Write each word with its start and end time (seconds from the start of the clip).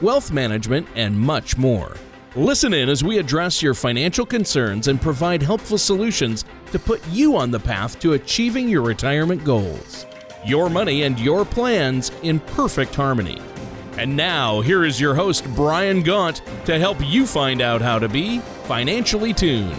wealth 0.00 0.30
management, 0.30 0.86
and 0.94 1.18
much 1.18 1.56
more. 1.56 1.96
Listen 2.36 2.74
in 2.74 2.88
as 2.88 3.02
we 3.02 3.18
address 3.18 3.62
your 3.62 3.74
financial 3.74 4.24
concerns 4.24 4.88
and 4.88 5.00
provide 5.00 5.42
helpful 5.42 5.78
solutions 5.78 6.44
to 6.72 6.78
put 6.78 7.06
you 7.08 7.36
on 7.36 7.50
the 7.50 7.58
path 7.58 7.98
to 8.00 8.12
achieving 8.12 8.68
your 8.68 8.82
retirement 8.82 9.42
goals. 9.44 10.06
Your 10.44 10.70
money 10.70 11.02
and 11.02 11.18
your 11.18 11.44
plans 11.44 12.12
in 12.22 12.38
perfect 12.40 12.94
harmony. 12.94 13.40
And 13.96 14.16
now, 14.16 14.60
here 14.60 14.84
is 14.84 15.00
your 15.00 15.14
host, 15.14 15.44
Brian 15.56 16.02
Gaunt, 16.02 16.42
to 16.66 16.78
help 16.78 16.98
you 17.04 17.26
find 17.26 17.60
out 17.60 17.82
how 17.82 17.98
to 17.98 18.08
be 18.08 18.38
financially 18.68 19.32
tuned. 19.32 19.74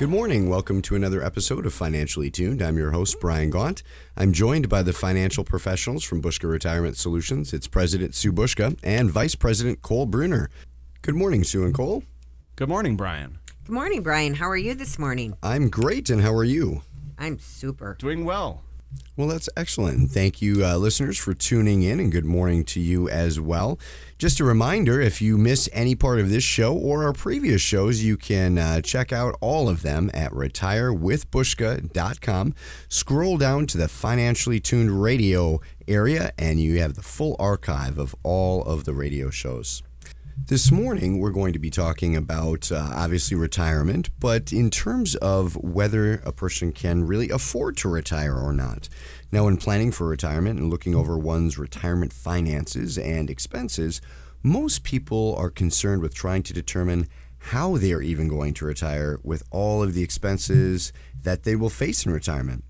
Good 0.00 0.08
morning. 0.08 0.48
Welcome 0.48 0.80
to 0.80 0.96
another 0.96 1.22
episode 1.22 1.66
of 1.66 1.74
Financially 1.74 2.30
Tuned. 2.30 2.62
I'm 2.62 2.78
your 2.78 2.92
host, 2.92 3.20
Brian 3.20 3.50
Gaunt. 3.50 3.82
I'm 4.16 4.32
joined 4.32 4.70
by 4.70 4.82
the 4.82 4.94
financial 4.94 5.44
professionals 5.44 6.04
from 6.04 6.22
Buska 6.22 6.48
Retirement 6.48 6.96
Solutions. 6.96 7.52
It's 7.52 7.68
President 7.68 8.14
Sue 8.14 8.32
Buska 8.32 8.78
and 8.82 9.10
Vice 9.10 9.34
President 9.34 9.82
Cole 9.82 10.06
Bruner. 10.06 10.48
Good 11.02 11.16
morning, 11.16 11.44
Sue 11.44 11.66
and 11.66 11.74
Cole. 11.74 12.02
Good 12.56 12.70
morning, 12.70 12.96
Brian. 12.96 13.40
Good 13.66 13.74
morning, 13.74 14.02
Brian. 14.02 14.32
How 14.32 14.48
are 14.48 14.56
you 14.56 14.72
this 14.72 14.98
morning? 14.98 15.34
I'm 15.42 15.68
great, 15.68 16.08
and 16.08 16.22
how 16.22 16.32
are 16.32 16.44
you? 16.44 16.80
I'm 17.18 17.38
super. 17.38 17.98
Doing 17.98 18.24
well. 18.24 18.62
Well, 19.16 19.28
that's 19.28 19.48
excellent. 19.56 20.10
Thank 20.10 20.40
you, 20.40 20.64
uh, 20.64 20.76
listeners, 20.78 21.18
for 21.18 21.34
tuning 21.34 21.82
in, 21.82 22.00
and 22.00 22.10
good 22.10 22.24
morning 22.24 22.64
to 22.64 22.80
you 22.80 23.06
as 23.08 23.38
well. 23.38 23.78
Just 24.18 24.40
a 24.40 24.44
reminder 24.44 24.98
if 25.00 25.20
you 25.20 25.36
miss 25.36 25.68
any 25.72 25.94
part 25.94 26.20
of 26.20 26.30
this 26.30 26.42
show 26.42 26.74
or 26.74 27.04
our 27.04 27.12
previous 27.12 27.60
shows, 27.60 28.02
you 28.02 28.16
can 28.16 28.56
uh, 28.56 28.80
check 28.80 29.12
out 29.12 29.36
all 29.40 29.68
of 29.68 29.82
them 29.82 30.10
at 30.14 30.32
retirewithbuska.com. 30.32 32.54
Scroll 32.88 33.36
down 33.36 33.66
to 33.66 33.76
the 33.76 33.88
financially 33.88 34.58
tuned 34.58 35.02
radio 35.02 35.60
area, 35.86 36.32
and 36.38 36.58
you 36.60 36.80
have 36.80 36.94
the 36.94 37.02
full 37.02 37.36
archive 37.38 37.98
of 37.98 38.14
all 38.22 38.64
of 38.64 38.84
the 38.84 38.94
radio 38.94 39.28
shows. 39.28 39.82
This 40.46 40.72
morning, 40.72 41.20
we're 41.20 41.30
going 41.30 41.52
to 41.52 41.58
be 41.60 41.70
talking 41.70 42.16
about 42.16 42.72
uh, 42.72 42.90
obviously 42.92 43.36
retirement, 43.36 44.10
but 44.18 44.52
in 44.52 44.68
terms 44.68 45.14
of 45.16 45.56
whether 45.56 46.14
a 46.24 46.32
person 46.32 46.72
can 46.72 47.06
really 47.06 47.30
afford 47.30 47.76
to 47.78 47.88
retire 47.88 48.34
or 48.34 48.52
not. 48.52 48.88
Now, 49.30 49.46
in 49.46 49.58
planning 49.58 49.92
for 49.92 50.08
retirement 50.08 50.58
and 50.58 50.68
looking 50.68 50.94
over 50.94 51.16
one's 51.16 51.56
retirement 51.56 52.12
finances 52.12 52.98
and 52.98 53.30
expenses, 53.30 54.00
most 54.42 54.82
people 54.82 55.36
are 55.36 55.50
concerned 55.50 56.02
with 56.02 56.14
trying 56.14 56.42
to 56.44 56.52
determine 56.52 57.06
how 57.38 57.76
they 57.76 57.92
are 57.92 58.02
even 58.02 58.26
going 58.26 58.54
to 58.54 58.64
retire 58.64 59.18
with 59.22 59.44
all 59.50 59.82
of 59.82 59.94
the 59.94 60.02
expenses 60.02 60.92
that 61.22 61.44
they 61.44 61.54
will 61.54 61.70
face 61.70 62.04
in 62.04 62.12
retirement. 62.12 62.64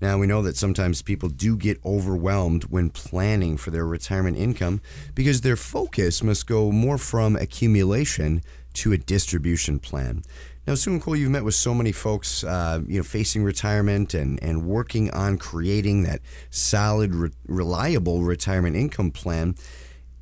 Now, 0.00 0.18
we 0.18 0.26
know 0.26 0.42
that 0.42 0.56
sometimes 0.56 1.00
people 1.00 1.30
do 1.30 1.56
get 1.56 1.80
overwhelmed 1.84 2.64
when 2.64 2.90
planning 2.90 3.56
for 3.56 3.70
their 3.70 3.86
retirement 3.86 4.36
income 4.36 4.82
because 5.14 5.40
their 5.40 5.56
focus 5.56 6.22
must 6.22 6.46
go 6.46 6.70
more 6.70 6.98
from 6.98 7.34
accumulation 7.34 8.42
to 8.74 8.92
a 8.92 8.98
distribution 8.98 9.78
plan. 9.78 10.22
Now, 10.66 10.74
Sue 10.74 10.98
Cole, 10.98 11.16
you've 11.16 11.30
met 11.30 11.44
with 11.44 11.54
so 11.54 11.72
many 11.72 11.92
folks, 11.92 12.44
uh, 12.44 12.82
you 12.86 12.98
know, 12.98 13.04
facing 13.04 13.44
retirement 13.44 14.12
and, 14.14 14.42
and 14.42 14.66
working 14.66 15.10
on 15.12 15.38
creating 15.38 16.02
that 16.02 16.20
solid, 16.50 17.14
re- 17.14 17.30
reliable 17.46 18.22
retirement 18.22 18.76
income 18.76 19.12
plan. 19.12 19.54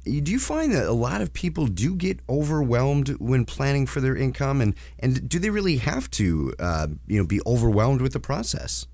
Do 0.05 0.31
you 0.31 0.39
find 0.39 0.73
that 0.75 0.87
a 0.87 0.93
lot 0.93 1.23
of 1.23 1.33
people 1.33 1.67
do 1.67 1.95
get 1.97 2.21
overwhelmed 2.29 3.09
when 3.19 3.47
planning 3.47 3.87
for 3.87 4.01
their 4.01 4.15
income, 4.15 4.61
and, 4.61 4.75
and 4.99 5.27
do 5.29 5.39
they 5.39 5.49
really 5.49 5.79
have 5.79 6.11
to, 6.13 6.53
uh, 6.59 6.89
you 7.07 7.19
know, 7.19 7.27
be 7.27 7.41
overwhelmed 7.47 8.03
with 8.03 8.13
the 8.13 8.21
process? 8.21 8.87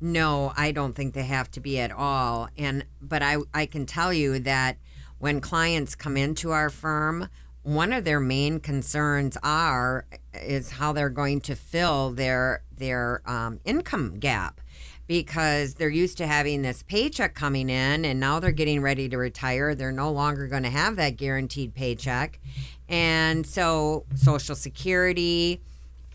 No, 0.00 0.52
I 0.56 0.72
don't 0.72 0.94
think 0.94 1.14
they 1.14 1.24
have 1.24 1.50
to 1.52 1.60
be 1.60 1.78
at 1.78 1.92
all. 1.92 2.48
And 2.58 2.84
but 3.00 3.22
I 3.22 3.36
I 3.52 3.66
can 3.66 3.86
tell 3.86 4.12
you 4.12 4.38
that 4.40 4.76
when 5.18 5.40
clients 5.40 5.94
come 5.94 6.16
into 6.16 6.50
our 6.50 6.68
firm, 6.68 7.28
one 7.62 7.92
of 7.92 8.04
their 8.04 8.20
main 8.20 8.60
concerns 8.60 9.38
are 9.42 10.06
is 10.34 10.72
how 10.72 10.92
they're 10.92 11.08
going 11.08 11.40
to 11.42 11.54
fill 11.54 12.10
their 12.10 12.62
their 12.76 13.22
um, 13.26 13.60
income 13.64 14.18
gap. 14.18 14.60
Because 15.06 15.74
they're 15.74 15.90
used 15.90 16.16
to 16.16 16.26
having 16.26 16.62
this 16.62 16.82
paycheck 16.82 17.34
coming 17.34 17.68
in 17.68 18.06
and 18.06 18.18
now 18.18 18.40
they're 18.40 18.52
getting 18.52 18.80
ready 18.80 19.06
to 19.10 19.18
retire. 19.18 19.74
They're 19.74 19.92
no 19.92 20.10
longer 20.10 20.46
going 20.46 20.62
to 20.62 20.70
have 20.70 20.96
that 20.96 21.18
guaranteed 21.18 21.74
paycheck. 21.74 22.40
And 22.88 23.46
so 23.46 24.06
social 24.14 24.54
security 24.54 25.60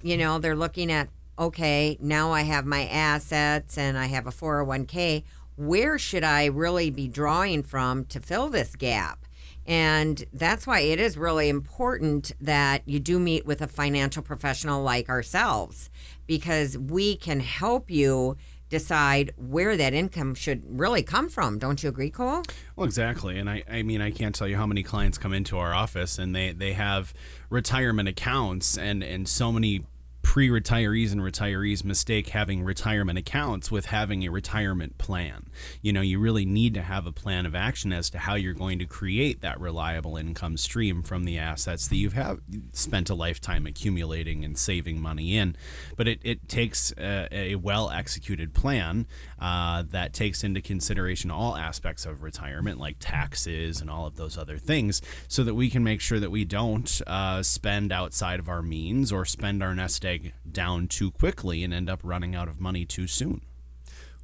you 0.01 0.17
know 0.17 0.39
they're 0.39 0.55
looking 0.55 0.91
at 0.91 1.09
okay, 1.39 1.97
now 2.01 2.31
I 2.31 2.41
have 2.41 2.65
my 2.65 2.85
assets 2.87 3.77
and 3.77 3.97
I 3.97 4.07
have 4.07 4.27
a 4.27 4.31
401k. 4.31 5.23
Where 5.55 5.97
should 5.97 6.23
I 6.23 6.45
really 6.45 6.89
be 6.89 7.07
drawing 7.07 7.63
from 7.63 8.05
to 8.05 8.19
fill 8.19 8.49
this 8.49 8.75
gap? 8.75 9.25
And 9.65 10.23
that's 10.33 10.65
why 10.65 10.81
it 10.81 10.99
is 10.99 11.17
really 11.17 11.47
important 11.47 12.31
that 12.41 12.81
you 12.85 12.99
do 12.99 13.19
meet 13.19 13.45
with 13.45 13.61
a 13.61 13.67
financial 13.67 14.23
professional 14.23 14.81
like 14.81 15.09
ourselves 15.09 15.89
because 16.27 16.77
we 16.77 17.15
can 17.15 17.39
help 17.39 17.91
you 17.91 18.35
decide 18.69 19.31
where 19.37 19.77
that 19.77 19.93
income 19.93 20.35
should 20.35 20.63
really 20.67 21.03
come 21.03 21.29
from. 21.29 21.59
Don't 21.59 21.81
you 21.83 21.89
agree, 21.89 22.09
Cole? 22.09 22.43
Well, 22.75 22.85
exactly. 22.85 23.37
And 23.37 23.49
I, 23.49 23.63
I 23.69 23.83
mean, 23.83 24.01
I 24.01 24.11
can't 24.11 24.33
tell 24.33 24.47
you 24.47 24.57
how 24.57 24.65
many 24.65 24.83
clients 24.83 25.17
come 25.17 25.33
into 25.33 25.57
our 25.57 25.73
office 25.73 26.17
and 26.17 26.35
they, 26.35 26.51
they 26.51 26.73
have 26.73 27.13
retirement 27.49 28.09
accounts 28.09 28.77
and, 28.77 29.03
and 29.03 29.27
so 29.27 29.51
many 29.51 29.83
pre-retirees 30.29 31.11
and 31.11 31.21
retirees 31.21 31.83
mistake 31.83 32.29
having 32.29 32.63
retirement 32.63 33.17
accounts 33.17 33.71
with 33.71 33.87
having 33.87 34.21
a 34.23 34.29
retirement 34.29 34.95
plan. 34.99 35.48
You 35.81 35.93
know, 35.93 36.01
you 36.01 36.19
really 36.19 36.45
need 36.45 36.73
to 36.75 36.81
have 36.81 37.05
a 37.05 37.11
plan 37.11 37.45
of 37.45 37.55
action 37.55 37.91
as 37.93 38.09
to 38.11 38.19
how 38.19 38.35
you're 38.35 38.53
going 38.53 38.79
to 38.79 38.85
create 38.85 39.41
that 39.41 39.59
reliable 39.59 40.17
income 40.17 40.57
stream 40.57 41.03
from 41.03 41.25
the 41.25 41.37
assets 41.37 41.87
that 41.87 41.95
you've 41.95 42.13
have 42.13 42.39
spent 42.73 43.09
a 43.09 43.15
lifetime 43.15 43.65
accumulating 43.65 44.43
and 44.43 44.57
saving 44.57 45.01
money 45.01 45.37
in. 45.37 45.55
But 45.95 46.07
it, 46.07 46.19
it 46.23 46.49
takes 46.49 46.91
a, 46.97 47.27
a 47.31 47.55
well 47.55 47.89
executed 47.89 48.53
plan 48.53 49.07
uh, 49.39 49.83
that 49.89 50.13
takes 50.13 50.43
into 50.43 50.61
consideration 50.61 51.31
all 51.31 51.55
aspects 51.55 52.05
of 52.05 52.23
retirement, 52.23 52.79
like 52.79 52.97
taxes 52.99 53.81
and 53.81 53.89
all 53.89 54.05
of 54.05 54.15
those 54.15 54.37
other 54.37 54.57
things, 54.57 55.01
so 55.27 55.43
that 55.43 55.55
we 55.55 55.69
can 55.69 55.83
make 55.83 56.01
sure 56.01 56.19
that 56.19 56.31
we 56.31 56.45
don't 56.45 57.01
uh, 57.07 57.41
spend 57.43 57.91
outside 57.91 58.39
of 58.39 58.49
our 58.49 58.61
means 58.61 59.11
or 59.11 59.25
spend 59.25 59.63
our 59.63 59.73
nest 59.73 60.05
egg 60.05 60.33
down 60.49 60.87
too 60.87 61.11
quickly 61.11 61.63
and 61.63 61.73
end 61.73 61.89
up 61.89 61.99
running 62.03 62.35
out 62.35 62.47
of 62.47 62.59
money 62.59 62.85
too 62.85 63.07
soon. 63.07 63.41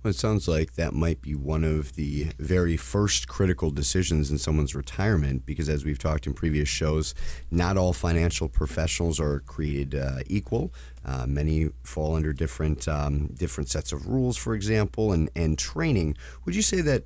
Well, 0.06 0.12
it 0.12 0.18
sounds 0.18 0.48
like 0.48 0.74
that 0.76 0.94
might 0.94 1.24
be 1.24 1.34
one 1.34 1.64
of 1.64 1.94
the 1.94 2.28
very 2.38 2.78
first 2.78 3.28
critical 3.28 3.72
decisions 3.72 4.30
in 4.30 4.38
someone's 4.38 4.76
retirement 4.76 5.48
because, 5.48 5.68
as 5.68 5.84
we've 5.84 5.98
talked 5.98 6.28
in 6.28 6.36
previous 6.36 6.70
shows, 6.70 7.16
not 7.50 7.76
all 7.76 7.92
financial 7.92 8.48
professionals 8.48 9.20
are 9.20 9.40
created 9.40 9.96
uh, 9.96 10.20
equal. 10.28 10.72
Uh, 11.04 11.26
many 11.26 11.70
fall 11.82 12.16
under 12.16 12.34
different 12.34 12.88
um, 12.88 13.30
different 13.34 13.68
sets 13.68 13.92
of 13.92 14.06
rules, 14.06 14.38
for 14.38 14.54
example, 14.54 15.12
and, 15.12 15.32
and 15.36 15.58
training. 15.58 16.16
Would 16.46 16.54
you 16.54 16.62
say 16.62 16.82
that 16.82 17.06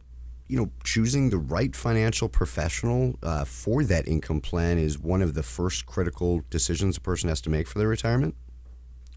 you 0.49 0.57
know 0.57 0.69
choosing 0.83 1.29
the 1.29 1.37
right 1.37 1.73
financial 1.73 2.27
professional 2.27 3.17
uh, 3.23 3.45
for 3.45 3.85
that 3.85 4.09
income 4.09 4.41
plan 4.41 4.77
is 4.77 4.99
one 4.99 5.21
of 5.21 5.35
the 5.35 5.43
first 5.43 5.85
critical 5.85 6.43
decisions 6.49 6.97
a 6.97 6.99
person 6.99 7.29
has 7.29 7.39
to 7.39 7.49
make 7.49 7.65
for 7.65 7.79
their 7.79 7.87
retirement? 7.87 8.35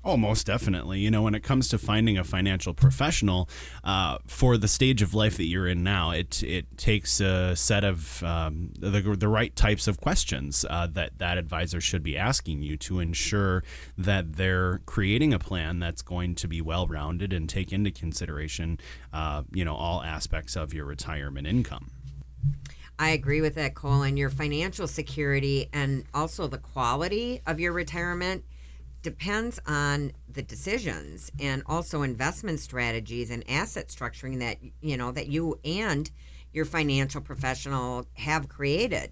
Oh, 0.05 0.17
most 0.17 0.47
definitely. 0.47 0.99
You 0.99 1.13
know, 1.13 1.23
when 1.23 1.35
it 1.37 1.45
comes 1.45 1.69
to 1.69 1.79
finding 1.79 2.19
a 2.19 2.25
financial 2.25 2.75
professional 2.75 3.49
uh, 3.85 4.19
for 4.27 4.57
the 4.57 4.67
stage 4.67 5.01
of 5.01 5.15
life 5.15 5.37
that 5.37 5.45
you're 5.45 5.69
in 5.69 5.85
now, 5.85 6.11
it 6.11 6.43
it 6.43 6.77
takes 6.77 7.21
a 7.21 7.55
set 7.55 7.85
of 7.85 8.21
um, 8.25 8.73
the, 8.77 9.01
the 9.01 9.29
right 9.29 9.55
types 9.55 9.87
of 9.87 10.01
questions 10.01 10.65
uh, 10.69 10.89
that 10.89 11.19
that 11.19 11.39
advisor 11.39 11.81
should 11.81 12.03
be 12.03 12.19
asking 12.19 12.63
you 12.63 12.77
to 12.79 12.99
ensure 12.99 13.63
that 13.97 14.33
they're 14.33 14.81
creating 14.87 15.33
a 15.33 15.39
plan 15.39 15.79
that's 15.79 16.03
going 16.03 16.35
to 16.35 16.49
be 16.49 16.61
well 16.61 16.89
rounded 16.89 17.33
and 17.33 17.49
take 17.49 17.73
into 17.73 17.93
consideration, 17.93 18.81
uh, 19.13 19.45
you 19.53 19.65
know, 19.65 19.77
all 19.77 20.03
aspects 20.03 20.57
of 20.57 20.75
your 20.75 20.85
retirement 20.85 21.47
income. 21.47 21.93
I 22.99 23.11
agree 23.11 23.41
with 23.41 23.55
that, 23.55 23.75
Cole. 23.75 24.03
And 24.03 24.19
your 24.19 24.31
financial 24.31 24.89
security 24.89 25.69
and 25.73 26.05
also 26.13 26.49
the 26.49 26.59
quality 26.59 27.41
of 27.47 27.61
your 27.61 27.73
retirement 27.73 28.45
depends 29.03 29.59
on 29.67 30.13
the 30.29 30.43
decisions 30.43 31.31
and 31.41 31.63
also 31.67 32.03
investment 32.03 32.61
strategies 32.61 33.31
and 33.31 33.49
asset 33.51 33.89
structuring 33.89 34.39
that 34.39 34.59
you 34.81 34.97
know 34.97 35.11
that 35.13 35.29
you 35.29 35.59
and 35.65 36.11
your 36.53 36.65
financial 36.65 37.21
professional 37.21 38.07
have 38.15 38.49
created 38.49 39.11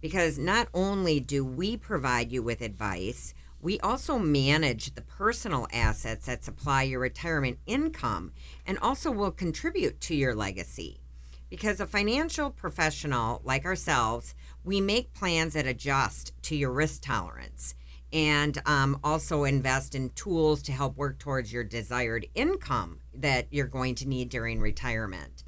because 0.00 0.38
not 0.38 0.68
only 0.74 1.20
do 1.20 1.44
we 1.44 1.76
provide 1.76 2.32
you 2.32 2.42
with 2.42 2.60
advice, 2.60 3.34
we 3.60 3.78
also 3.80 4.18
manage 4.18 4.94
the 4.94 5.00
personal 5.00 5.68
assets 5.72 6.26
that 6.26 6.44
supply 6.44 6.82
your 6.82 7.00
retirement 7.00 7.58
income 7.66 8.32
and 8.66 8.78
also 8.80 9.10
will 9.10 9.30
contribute 9.30 10.00
to 10.00 10.14
your 10.16 10.34
legacy. 10.34 11.00
Because 11.48 11.80
a 11.80 11.86
financial 11.86 12.50
professional 12.50 13.40
like 13.44 13.64
ourselves, 13.64 14.34
we 14.64 14.80
make 14.80 15.14
plans 15.14 15.54
that 15.54 15.66
adjust 15.66 16.32
to 16.42 16.56
your 16.56 16.72
risk 16.72 17.02
tolerance 17.02 17.76
and 18.12 18.60
um, 18.66 18.98
also 19.02 19.44
invest 19.44 19.94
in 19.94 20.10
tools 20.10 20.62
to 20.62 20.72
help 20.72 20.96
work 20.96 21.18
towards 21.18 21.52
your 21.52 21.64
desired 21.64 22.26
income 22.34 23.00
that 23.14 23.46
you're 23.50 23.66
going 23.66 23.94
to 23.96 24.08
need 24.08 24.28
during 24.28 24.60
retirement. 24.60 25.44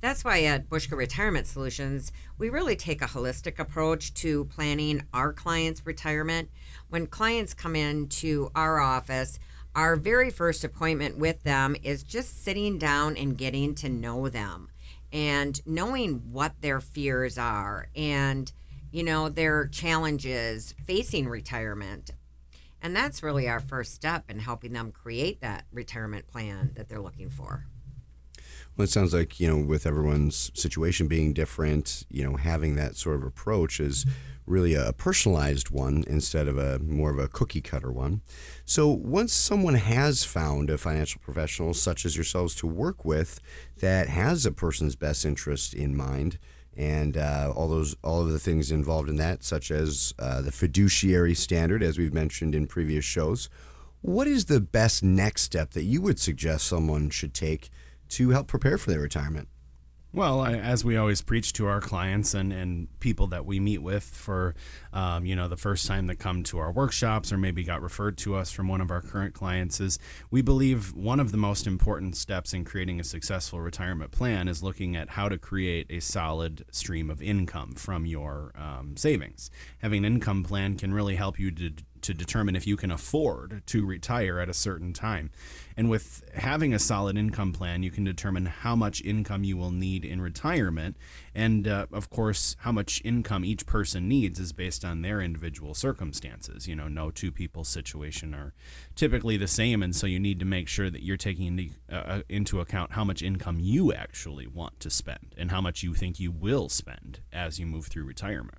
That's 0.00 0.24
why 0.24 0.44
at 0.44 0.68
Buska 0.68 0.96
Retirement 0.96 1.48
Solutions, 1.48 2.12
we 2.38 2.50
really 2.50 2.76
take 2.76 3.02
a 3.02 3.06
holistic 3.06 3.58
approach 3.58 4.14
to 4.14 4.44
planning 4.44 5.02
our 5.12 5.32
clients' 5.32 5.84
retirement. 5.84 6.50
When 6.88 7.08
clients 7.08 7.52
come 7.52 7.74
into 7.74 8.50
our 8.54 8.78
office, 8.78 9.40
our 9.74 9.96
very 9.96 10.30
first 10.30 10.62
appointment 10.62 11.18
with 11.18 11.42
them 11.42 11.74
is 11.82 12.04
just 12.04 12.44
sitting 12.44 12.78
down 12.78 13.16
and 13.16 13.36
getting 13.36 13.74
to 13.76 13.88
know 13.88 14.28
them 14.28 14.70
and 15.12 15.60
knowing 15.66 16.32
what 16.32 16.60
their 16.60 16.80
fears 16.80 17.38
are 17.38 17.88
and 17.96 18.52
you 18.90 19.02
know 19.02 19.28
their 19.28 19.66
challenges 19.66 20.74
facing 20.84 21.28
retirement 21.28 22.10
and 22.80 22.94
that's 22.94 23.22
really 23.22 23.48
our 23.48 23.60
first 23.60 23.94
step 23.94 24.24
in 24.28 24.38
helping 24.38 24.72
them 24.72 24.92
create 24.92 25.40
that 25.40 25.64
retirement 25.72 26.26
plan 26.26 26.72
that 26.76 26.88
they're 26.88 27.00
looking 27.00 27.30
for 27.30 27.66
well, 28.78 28.84
it 28.84 28.90
sounds 28.90 29.12
like, 29.12 29.40
you 29.40 29.48
know, 29.48 29.56
with 29.56 29.86
everyone's 29.86 30.52
situation 30.54 31.08
being 31.08 31.32
different, 31.32 32.06
you 32.08 32.22
know, 32.22 32.36
having 32.36 32.76
that 32.76 32.94
sort 32.94 33.16
of 33.16 33.24
approach 33.24 33.80
is 33.80 34.06
really 34.46 34.74
a 34.74 34.92
personalized 34.92 35.70
one 35.70 36.04
instead 36.06 36.46
of 36.46 36.56
a 36.56 36.78
more 36.78 37.10
of 37.10 37.18
a 37.18 37.26
cookie 37.26 37.60
cutter 37.60 37.90
one. 37.90 38.22
So, 38.64 38.88
once 38.88 39.32
someone 39.32 39.74
has 39.74 40.24
found 40.24 40.70
a 40.70 40.78
financial 40.78 41.20
professional 41.20 41.74
such 41.74 42.04
as 42.06 42.16
yourselves 42.16 42.54
to 42.56 42.68
work 42.68 43.04
with 43.04 43.40
that 43.78 44.08
has 44.08 44.46
a 44.46 44.52
person's 44.52 44.94
best 44.94 45.24
interest 45.24 45.74
in 45.74 45.96
mind, 45.96 46.38
and 46.78 47.16
uh, 47.16 47.52
all 47.56 47.68
those 47.68 47.96
all 48.04 48.22
of 48.22 48.30
the 48.30 48.38
things 48.38 48.70
involved 48.70 49.08
in 49.08 49.16
that, 49.16 49.42
such 49.42 49.70
as 49.70 50.14
uh, 50.18 50.40
the 50.40 50.52
fiduciary 50.52 51.34
standard, 51.34 51.82
as 51.82 51.98
we've 51.98 52.14
mentioned 52.14 52.54
in 52.54 52.68
previous 52.68 53.04
shows. 53.04 53.50
What 54.00 54.28
is 54.28 54.44
the 54.44 54.60
best 54.60 55.02
next 55.02 55.42
step 55.42 55.72
that 55.72 55.82
you 55.82 56.00
would 56.00 56.20
suggest 56.20 56.66
someone 56.66 57.10
should 57.10 57.34
take 57.34 57.68
to 58.10 58.30
help 58.30 58.46
prepare 58.46 58.78
for 58.78 58.90
their 58.90 59.00
retirement? 59.00 59.48
Well, 60.18 60.44
as 60.44 60.84
we 60.84 60.96
always 60.96 61.22
preach 61.22 61.52
to 61.52 61.68
our 61.68 61.80
clients 61.80 62.34
and, 62.34 62.52
and 62.52 62.88
people 62.98 63.28
that 63.28 63.46
we 63.46 63.60
meet 63.60 63.78
with 63.78 64.02
for, 64.02 64.56
um, 64.92 65.24
you 65.24 65.36
know, 65.36 65.46
the 65.46 65.56
first 65.56 65.86
time 65.86 66.08
that 66.08 66.16
come 66.16 66.42
to 66.42 66.58
our 66.58 66.72
workshops 66.72 67.32
or 67.32 67.38
maybe 67.38 67.62
got 67.62 67.80
referred 67.80 68.18
to 68.18 68.34
us 68.34 68.50
from 68.50 68.66
one 68.66 68.80
of 68.80 68.90
our 68.90 69.00
current 69.00 69.32
clients 69.32 69.78
is 69.78 69.96
we 70.28 70.42
believe 70.42 70.92
one 70.92 71.20
of 71.20 71.30
the 71.30 71.36
most 71.36 71.68
important 71.68 72.16
steps 72.16 72.52
in 72.52 72.64
creating 72.64 72.98
a 72.98 73.04
successful 73.04 73.60
retirement 73.60 74.10
plan 74.10 74.48
is 74.48 74.60
looking 74.60 74.96
at 74.96 75.10
how 75.10 75.28
to 75.28 75.38
create 75.38 75.86
a 75.88 76.00
solid 76.00 76.64
stream 76.72 77.10
of 77.10 77.22
income 77.22 77.74
from 77.74 78.04
your 78.04 78.50
um, 78.56 78.96
savings. 78.96 79.52
Having 79.82 80.04
an 80.04 80.14
income 80.14 80.42
plan 80.42 80.76
can 80.76 80.92
really 80.92 81.14
help 81.14 81.38
you 81.38 81.52
to 81.52 81.70
to 82.02 82.14
determine 82.14 82.56
if 82.56 82.66
you 82.66 82.76
can 82.76 82.90
afford 82.90 83.62
to 83.66 83.86
retire 83.86 84.38
at 84.38 84.48
a 84.48 84.54
certain 84.54 84.92
time. 84.92 85.30
And 85.76 85.88
with 85.88 86.28
having 86.34 86.74
a 86.74 86.78
solid 86.78 87.16
income 87.16 87.52
plan, 87.52 87.82
you 87.82 87.90
can 87.90 88.02
determine 88.02 88.46
how 88.46 88.74
much 88.74 89.00
income 89.02 89.44
you 89.44 89.56
will 89.56 89.70
need 89.70 90.04
in 90.04 90.20
retirement. 90.20 90.96
And 91.34 91.68
uh, 91.68 91.86
of 91.92 92.10
course, 92.10 92.56
how 92.60 92.72
much 92.72 93.00
income 93.04 93.44
each 93.44 93.64
person 93.64 94.08
needs 94.08 94.40
is 94.40 94.52
based 94.52 94.84
on 94.84 95.02
their 95.02 95.20
individual 95.20 95.74
circumstances. 95.74 96.66
You 96.66 96.74
know, 96.74 96.88
no 96.88 97.10
two 97.10 97.30
people's 97.30 97.68
situation 97.68 98.34
are 98.34 98.54
typically 98.96 99.36
the 99.36 99.46
same. 99.46 99.82
And 99.82 99.94
so 99.94 100.06
you 100.06 100.18
need 100.18 100.40
to 100.40 100.44
make 100.44 100.68
sure 100.68 100.90
that 100.90 101.04
you're 101.04 101.16
taking 101.16 101.46
into, 101.46 101.70
uh, 101.90 101.94
uh 101.94 102.22
into 102.28 102.60
account 102.60 102.92
how 102.92 103.04
much 103.04 103.22
income 103.22 103.60
you 103.60 103.92
actually 103.92 104.46
want 104.46 104.80
to 104.80 104.90
spend 104.90 105.34
and 105.36 105.50
how 105.50 105.60
much 105.60 105.82
you 105.82 105.94
think 105.94 106.18
you 106.18 106.32
will 106.32 106.68
spend 106.68 107.20
as 107.32 107.60
you 107.60 107.66
move 107.66 107.86
through 107.86 108.04
retirement. 108.04 108.58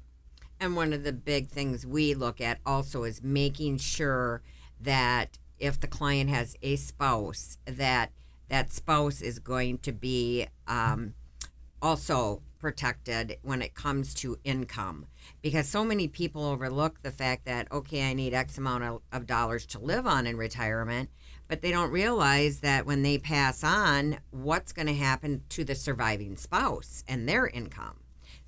And 0.60 0.76
one 0.76 0.92
of 0.94 1.04
the 1.04 1.14
big 1.14 1.48
things 1.48 1.86
we 1.86 2.14
look 2.14 2.42
at 2.42 2.60
also 2.66 3.04
is 3.04 3.24
making 3.24 3.78
sure 3.78 4.42
that 4.80 5.38
if 5.58 5.80
the 5.80 5.88
client 5.88 6.30
has 6.30 6.56
a 6.62 6.76
spouse, 6.76 7.58
that 7.66 8.12
that 8.50 8.72
spouse 8.72 9.22
is 9.22 9.40
going 9.40 9.78
to 9.80 9.92
be 9.92 10.48
um, 10.68 11.14
also 11.82 12.42
protected 12.60 13.38
when 13.42 13.62
it 13.62 13.74
comes 13.74 14.14
to 14.14 14.38
income. 14.44 15.06
Because 15.42 15.68
so 15.68 15.86
many 15.86 16.08
people 16.08 16.44
overlook 16.44 17.02
the 17.02 17.12
fact 17.12 17.46
that 17.46 17.72
okay 17.72 18.10
i 18.10 18.14
need 18.14 18.34
x 18.34 18.58
amount 18.58 18.84
of, 18.84 19.02
of, 19.14 19.26
dollars 19.26 19.66
to 19.66 19.80
live 19.80 20.06
on 20.06 20.28
in 20.28 20.36
retirement 20.36 21.10
but 21.48 21.62
they 21.62 21.72
don't 21.72 21.92
realize 21.92 22.60
that 22.60 22.86
when 22.86 23.02
they 23.02 23.18
pass 23.18 23.64
on 23.64 24.18
what's 24.32 24.74
going 24.74 24.88
to 24.88 24.94
happen 24.94 25.42
to 25.50 25.64
the 25.64 25.76
surviving 25.76 26.36
spouse 26.36 27.04
and 27.08 27.28
their 27.28 27.48
income 27.48 27.96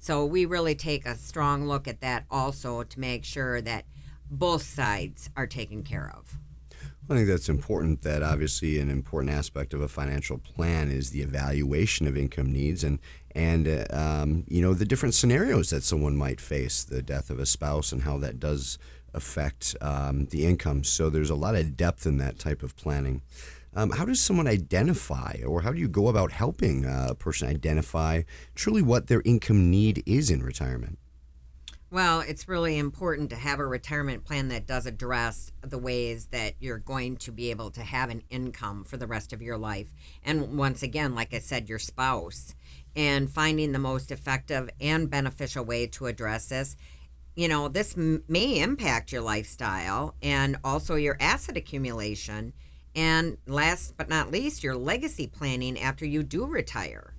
so 0.02 0.26
we 0.26 0.46
really 0.46 0.74
take 0.74 1.06
a 1.06 1.16
strong 1.16 1.68
look 1.68 1.88
at 1.88 2.02
that 2.02 2.26
also 2.32 2.82
to 2.82 3.00
make 3.00 3.24
sure 3.24 3.62
that 3.62 3.86
both 4.32 4.64
sides 4.64 5.30
are 5.38 5.46
taken 5.46 5.84
care 5.84 6.12
of. 6.18 6.40
I 7.08 7.16
think 7.16 7.28
that's 7.28 7.50
important. 7.50 8.02
That 8.02 8.24
obviously 8.24 8.80
an 8.80 8.90
important 8.90 9.32
aspect 9.32 9.76
of 9.76 9.82
a 9.82 9.88
financial 9.88 10.40
plan 10.40 10.90
is 10.90 11.12
the 11.12 11.22
evaluation 11.22 12.08
of 12.08 12.18
income 12.18 12.52
needs 12.52 12.84
and 12.84 12.98
and 13.36 13.68
uh, 13.68 13.86
um, 13.92 14.46
you 14.48 14.62
know 14.62 14.74
the 14.74 14.86
different 14.86 15.14
scenarios 15.14 15.70
that 15.70 15.84
someone 15.84 16.18
might 16.18 16.42
face, 16.42 16.84
the 16.84 17.04
death 17.04 17.30
of 17.30 17.40
a 17.40 17.46
spouse 17.46 17.92
and 17.92 18.02
how 18.02 18.18
that 18.18 18.40
does 18.40 18.80
affect 19.14 19.76
um, 19.82 20.26
the 20.28 20.46
income. 20.46 20.84
So 20.84 21.12
there's 21.12 21.30
a 21.30 21.36
lot 21.36 21.56
of 21.56 21.78
depth 21.78 22.08
in 22.08 22.18
that 22.18 22.40
type 22.40 22.64
of 22.64 22.76
planning. 22.76 23.22
Um, 23.74 23.92
how 23.92 24.06
does 24.06 24.20
someone 24.20 24.48
identify, 24.48 25.38
or 25.46 25.62
how 25.62 25.72
do 25.72 25.80
you 25.80 25.88
go 25.88 26.10
about 26.10 26.32
helping 26.32 26.86
a 26.86 27.16
person 27.16 27.48
identify 27.48 28.24
truly 28.54 28.82
what 28.82 29.08
their 29.08 29.22
income 29.24 29.70
need 29.70 30.04
is 30.06 30.30
in 30.30 30.44
retirement? 30.44 31.00
Well, 31.90 32.22
it's 32.22 32.48
really 32.48 32.78
important 32.78 33.30
to 33.32 33.36
have 33.36 33.60
a 33.60 33.66
retirement 33.66 34.24
plan 34.24 34.48
that 34.48 34.66
does 34.66 34.86
address 34.86 35.52
the 35.62 35.78
ways 35.78 36.28
that 36.28 36.54
you're 36.60 36.78
going 36.78 37.18
to 37.18 37.34
be 37.34 37.52
able 37.52 37.70
to 37.72 37.82
have 37.82 38.10
an 38.10 38.24
income 38.30 38.86
for 38.86 38.96
the 38.96 39.08
rest 39.08 39.34
of 39.34 39.42
your 39.42 39.58
life. 39.58 39.94
And 40.24 40.58
once 40.58 40.84
again, 40.84 41.16
like 41.16 41.34
I 41.34 41.40
said, 41.40 41.68
your 41.68 41.80
spouse, 41.80 42.56
and 42.96 43.30
finding 43.30 43.74
the 43.74 43.80
most 43.80 44.10
effective 44.10 44.70
and 44.80 45.10
beneficial 45.10 45.66
way 45.66 45.86
to 45.88 46.08
address 46.08 46.48
this. 46.48 46.78
You 47.36 47.50
know, 47.50 47.68
this 47.68 47.98
m- 47.98 48.24
may 48.28 48.60
impact 48.60 49.12
your 49.12 49.22
lifestyle 49.22 50.16
and 50.22 50.58
also 50.64 50.96
your 50.96 51.18
asset 51.20 51.58
accumulation 51.58 52.54
and 52.96 53.38
last 53.48 53.96
but 53.98 54.10
not 54.10 54.32
least, 54.32 54.64
your 54.64 54.76
legacy 54.76 55.28
planning 55.28 55.80
after 55.80 56.06
you 56.06 56.24
do 56.24 56.46
retire. 56.46 57.14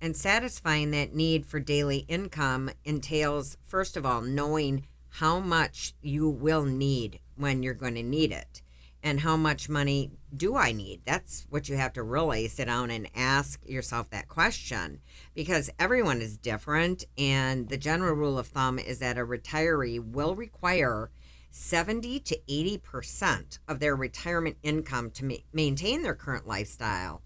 And 0.00 0.16
satisfying 0.16 0.92
that 0.92 1.14
need 1.14 1.46
for 1.46 1.60
daily 1.60 2.04
income 2.08 2.70
entails, 2.84 3.56
first 3.62 3.96
of 3.96 4.06
all, 4.06 4.22
knowing 4.22 4.86
how 5.14 5.40
much 5.40 5.94
you 6.00 6.28
will 6.28 6.64
need 6.64 7.20
when 7.36 7.62
you're 7.62 7.74
going 7.74 7.96
to 7.96 8.02
need 8.02 8.32
it. 8.32 8.62
And 9.02 9.20
how 9.20 9.36
much 9.36 9.70
money 9.70 10.10
do 10.36 10.56
I 10.56 10.72
need? 10.72 11.00
That's 11.06 11.46
what 11.48 11.70
you 11.70 11.76
have 11.76 11.94
to 11.94 12.02
really 12.02 12.48
sit 12.48 12.66
down 12.66 12.90
and 12.90 13.08
ask 13.14 13.66
yourself 13.66 14.10
that 14.10 14.28
question 14.28 15.00
because 15.34 15.70
everyone 15.78 16.20
is 16.20 16.36
different. 16.36 17.04
And 17.16 17.70
the 17.70 17.78
general 17.78 18.14
rule 18.14 18.38
of 18.38 18.48
thumb 18.48 18.78
is 18.78 18.98
that 18.98 19.16
a 19.16 19.24
retiree 19.24 19.98
will 19.98 20.34
require 20.34 21.10
70 21.50 22.20
to 22.20 22.38
80% 22.48 23.58
of 23.68 23.80
their 23.80 23.96
retirement 23.96 24.56
income 24.62 25.10
to 25.12 25.24
ma- 25.24 25.34
maintain 25.52 26.02
their 26.02 26.14
current 26.14 26.46
lifestyle. 26.46 27.22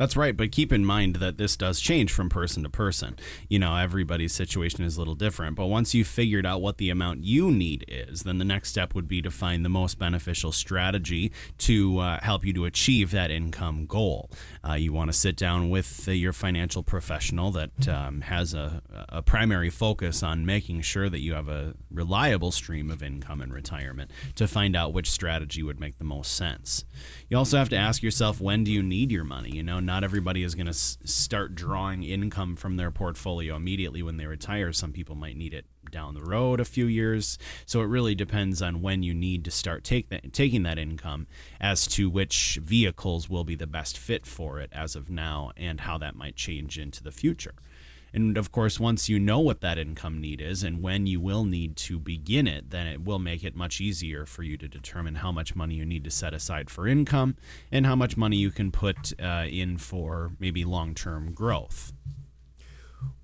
That's 0.00 0.16
right, 0.16 0.34
but 0.34 0.50
keep 0.50 0.72
in 0.72 0.82
mind 0.82 1.16
that 1.16 1.36
this 1.36 1.58
does 1.58 1.78
change 1.78 2.10
from 2.10 2.30
person 2.30 2.62
to 2.62 2.70
person. 2.70 3.18
You 3.50 3.58
know, 3.58 3.76
everybody's 3.76 4.32
situation 4.32 4.82
is 4.82 4.96
a 4.96 4.98
little 4.98 5.14
different, 5.14 5.56
but 5.56 5.66
once 5.66 5.94
you've 5.94 6.06
figured 6.06 6.46
out 6.46 6.62
what 6.62 6.78
the 6.78 6.88
amount 6.88 7.24
you 7.24 7.50
need 7.50 7.84
is, 7.86 8.22
then 8.22 8.38
the 8.38 8.46
next 8.46 8.70
step 8.70 8.94
would 8.94 9.06
be 9.06 9.20
to 9.20 9.30
find 9.30 9.62
the 9.62 9.68
most 9.68 9.98
beneficial 9.98 10.52
strategy 10.52 11.32
to 11.58 11.98
uh, 11.98 12.18
help 12.22 12.46
you 12.46 12.54
to 12.54 12.64
achieve 12.64 13.10
that 13.10 13.30
income 13.30 13.84
goal. 13.84 14.30
Uh, 14.66 14.72
you 14.72 14.90
want 14.90 15.12
to 15.12 15.12
sit 15.12 15.36
down 15.36 15.68
with 15.68 16.08
uh, 16.08 16.12
your 16.12 16.32
financial 16.32 16.82
professional 16.82 17.50
that 17.50 17.86
um, 17.86 18.22
has 18.22 18.54
a, 18.54 18.80
a 19.10 19.20
primary 19.20 19.68
focus 19.68 20.22
on 20.22 20.46
making 20.46 20.80
sure 20.80 21.10
that 21.10 21.20
you 21.20 21.34
have 21.34 21.50
a 21.50 21.74
reliable 21.90 22.50
stream 22.50 22.90
of 22.90 23.02
income 23.02 23.42
in 23.42 23.52
retirement 23.52 24.10
to 24.34 24.48
find 24.48 24.74
out 24.74 24.94
which 24.94 25.10
strategy 25.10 25.62
would 25.62 25.78
make 25.78 25.98
the 25.98 26.04
most 26.04 26.34
sense. 26.34 26.86
You 27.28 27.36
also 27.36 27.58
have 27.58 27.68
to 27.68 27.76
ask 27.76 28.02
yourself 28.02 28.40
when 28.40 28.64
do 28.64 28.72
you 28.72 28.82
need 28.82 29.12
your 29.12 29.24
money? 29.24 29.50
You 29.50 29.62
know, 29.62 29.89
not 29.90 30.04
everybody 30.04 30.44
is 30.44 30.54
going 30.54 30.66
to 30.66 30.70
s- 30.70 30.98
start 31.02 31.56
drawing 31.56 32.04
income 32.04 32.54
from 32.54 32.76
their 32.76 32.92
portfolio 32.92 33.56
immediately 33.56 34.04
when 34.04 34.18
they 34.18 34.26
retire. 34.26 34.72
Some 34.72 34.92
people 34.92 35.16
might 35.16 35.36
need 35.36 35.52
it 35.52 35.66
down 35.90 36.14
the 36.14 36.22
road 36.22 36.60
a 36.60 36.64
few 36.64 36.86
years. 36.86 37.38
So 37.66 37.80
it 37.80 37.86
really 37.86 38.14
depends 38.14 38.62
on 38.62 38.82
when 38.82 39.02
you 39.02 39.12
need 39.12 39.44
to 39.46 39.50
start 39.50 39.82
take 39.82 40.08
that, 40.10 40.32
taking 40.32 40.62
that 40.62 40.78
income 40.78 41.26
as 41.60 41.88
to 41.88 42.08
which 42.08 42.60
vehicles 42.62 43.28
will 43.28 43.42
be 43.42 43.56
the 43.56 43.66
best 43.66 43.98
fit 43.98 44.26
for 44.26 44.60
it 44.60 44.70
as 44.72 44.94
of 44.94 45.10
now 45.10 45.50
and 45.56 45.80
how 45.80 45.98
that 45.98 46.14
might 46.14 46.36
change 46.36 46.78
into 46.78 47.02
the 47.02 47.10
future. 47.10 47.54
And 48.12 48.36
of 48.36 48.50
course, 48.52 48.80
once 48.80 49.08
you 49.08 49.18
know 49.18 49.38
what 49.40 49.60
that 49.60 49.78
income 49.78 50.20
need 50.20 50.40
is 50.40 50.62
and 50.62 50.82
when 50.82 51.06
you 51.06 51.20
will 51.20 51.44
need 51.44 51.76
to 51.76 51.98
begin 51.98 52.46
it, 52.46 52.70
then 52.70 52.86
it 52.86 53.04
will 53.04 53.18
make 53.18 53.44
it 53.44 53.54
much 53.54 53.80
easier 53.80 54.26
for 54.26 54.42
you 54.42 54.56
to 54.56 54.68
determine 54.68 55.16
how 55.16 55.32
much 55.32 55.54
money 55.54 55.74
you 55.74 55.84
need 55.84 56.04
to 56.04 56.10
set 56.10 56.34
aside 56.34 56.70
for 56.70 56.86
income 56.86 57.36
and 57.70 57.86
how 57.86 57.94
much 57.94 58.16
money 58.16 58.36
you 58.36 58.50
can 58.50 58.70
put 58.70 59.12
uh, 59.20 59.44
in 59.48 59.76
for 59.76 60.32
maybe 60.38 60.64
long 60.64 60.94
term 60.94 61.32
growth. 61.32 61.92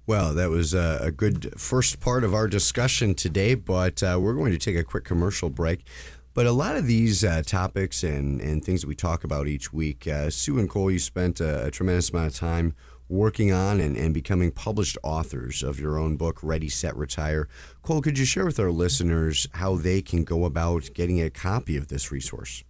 Well, 0.07 0.35
that 0.35 0.51
was 0.51 0.73
a, 0.73 1.01
a, 1.03 1.11
good 1.11 1.59
first 1.59 1.99
part 1.99 2.23
of 2.23 2.33
our 2.33 2.47
discussion 2.47 3.17
today, 3.17 3.57
but 3.57 4.05
uh, 4.05 4.19
we're 4.21 4.35
going 4.35 4.53
to 4.53 4.59
take 4.59 4.77
a 4.77 4.85
quick 4.85 5.03
commercial 5.03 5.51
break. 5.51 5.85
But 6.33 6.47
a 6.47 6.53
lot 6.53 6.77
of 6.77 6.87
these 6.87 7.25
uh, 7.25 7.43
topics 7.45 8.05
and, 8.05 8.41
and 8.41 8.65
things 8.65 8.83
that 8.83 8.87
we 8.87 8.95
talk 8.95 9.25
about 9.25 9.49
each 9.49 9.73
week, 9.73 10.07
uh, 10.07 10.31
Sue 10.31 10.59
and 10.59 10.71
Cole, 10.71 10.91
you 10.91 10.99
spent 10.99 11.41
a, 11.41 11.67
a, 11.67 11.71
tremendous 11.71 12.11
amount 12.11 12.29
of 12.29 12.35
time 12.37 12.77
working 13.09 13.53
on 13.53 13.81
and, 13.81 13.97
and 13.97 14.13
becoming 14.13 14.51
published 14.51 14.99
authors 15.03 15.63
of 15.63 15.79
your 15.79 15.99
own 15.99 16.17
book, 16.17 16.41
Ready, 16.43 16.69
Set, 16.69 16.97
Retire. 16.97 17.49
Cole, 17.83 18.03
could 18.03 18.19
you 18.19 18.25
share 18.25 18.47
with 18.47 18.59
our 18.59 18.71
listeners 18.71 19.47
how 19.55 19.77
they 19.77 20.03
can 20.03 20.25
go 20.25 20.45
about 20.45 20.91
getting 20.95 21.21
a 21.21 21.31
copy 21.31 21.77
of 21.77 21.89
this 21.89 22.11
resource? 22.11 22.65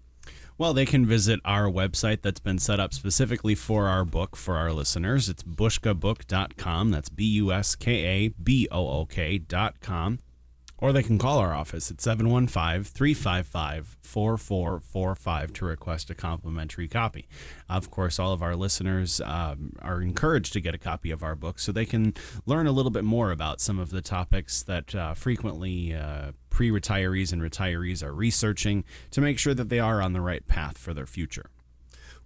Well, 0.59 0.73
they 0.73 0.87
can 0.87 1.05
visit 1.05 1.41
our 1.45 1.65
website 1.65 2.23
that's 2.23 2.41
been 2.41 2.59
set 2.59 2.81
up 2.81 2.95
specifically 2.95 3.55
for 3.55 3.89
our 3.89 4.07
book 4.07 4.37
for 4.37 4.57
our 4.57 4.73
listeners. 4.73 5.29
It's 5.29 5.43
buskabook.com. 5.43 6.91
That's 6.91 7.11
B 7.11 7.25
U 7.25 7.53
S 7.53 7.75
K 7.75 8.05
A 8.05 8.29
B 8.29 8.67
O 8.71 8.89
O 9.01 9.05
K.com 9.05 10.19
or 10.79 10.93
they 10.93 11.03
can 11.03 11.19
call 11.19 11.39
our 11.39 11.55
office 11.55 11.91
at 11.91 12.01
715 12.01 12.85
355 12.85 13.97
4445 14.03 15.53
to 15.55 15.65
request 15.65 16.11
a 16.11 16.15
complimentary 16.15 16.89
copy. 16.89 17.29
Of 17.69 17.91
course, 17.91 18.19
all 18.19 18.33
of 18.33 18.43
our 18.43 18.57
listeners 18.57 19.21
um, 19.23 19.73
are 19.83 20.03
encouraged 20.03 20.53
to 20.55 20.61
get 20.61 20.75
a 20.75 20.79
copy 20.79 21.11
of 21.11 21.23
our 21.23 21.35
book 21.35 21.59
so 21.59 21.73
they 21.73 21.87
can 21.87 22.15
learn 22.45 22.67
a 22.67 22.73
little 22.73 22.91
bit 22.91 23.05
more 23.05 23.31
about 23.31 23.61
some 23.61 23.79
of 23.79 23.91
the 23.91 24.03
topics 24.03 24.63
that 24.65 24.95
uh, 24.95 25.15
frequently 25.15 25.95
uh, 25.95 26.33
pre 26.51 26.71
retirees 26.71 27.33
and 27.33 27.43
retirees 27.43 28.03
are 28.03 28.13
researching 28.13 28.85
to 29.11 29.21
make 29.21 29.39
sure 29.39 29.55
that 29.55 29.69
they 29.69 29.81
are 29.81 30.01
on 30.01 30.13
the 30.13 30.21
right 30.21 30.47
path 30.47 30.79
for 30.79 30.95
their 30.95 31.07
future. 31.07 31.51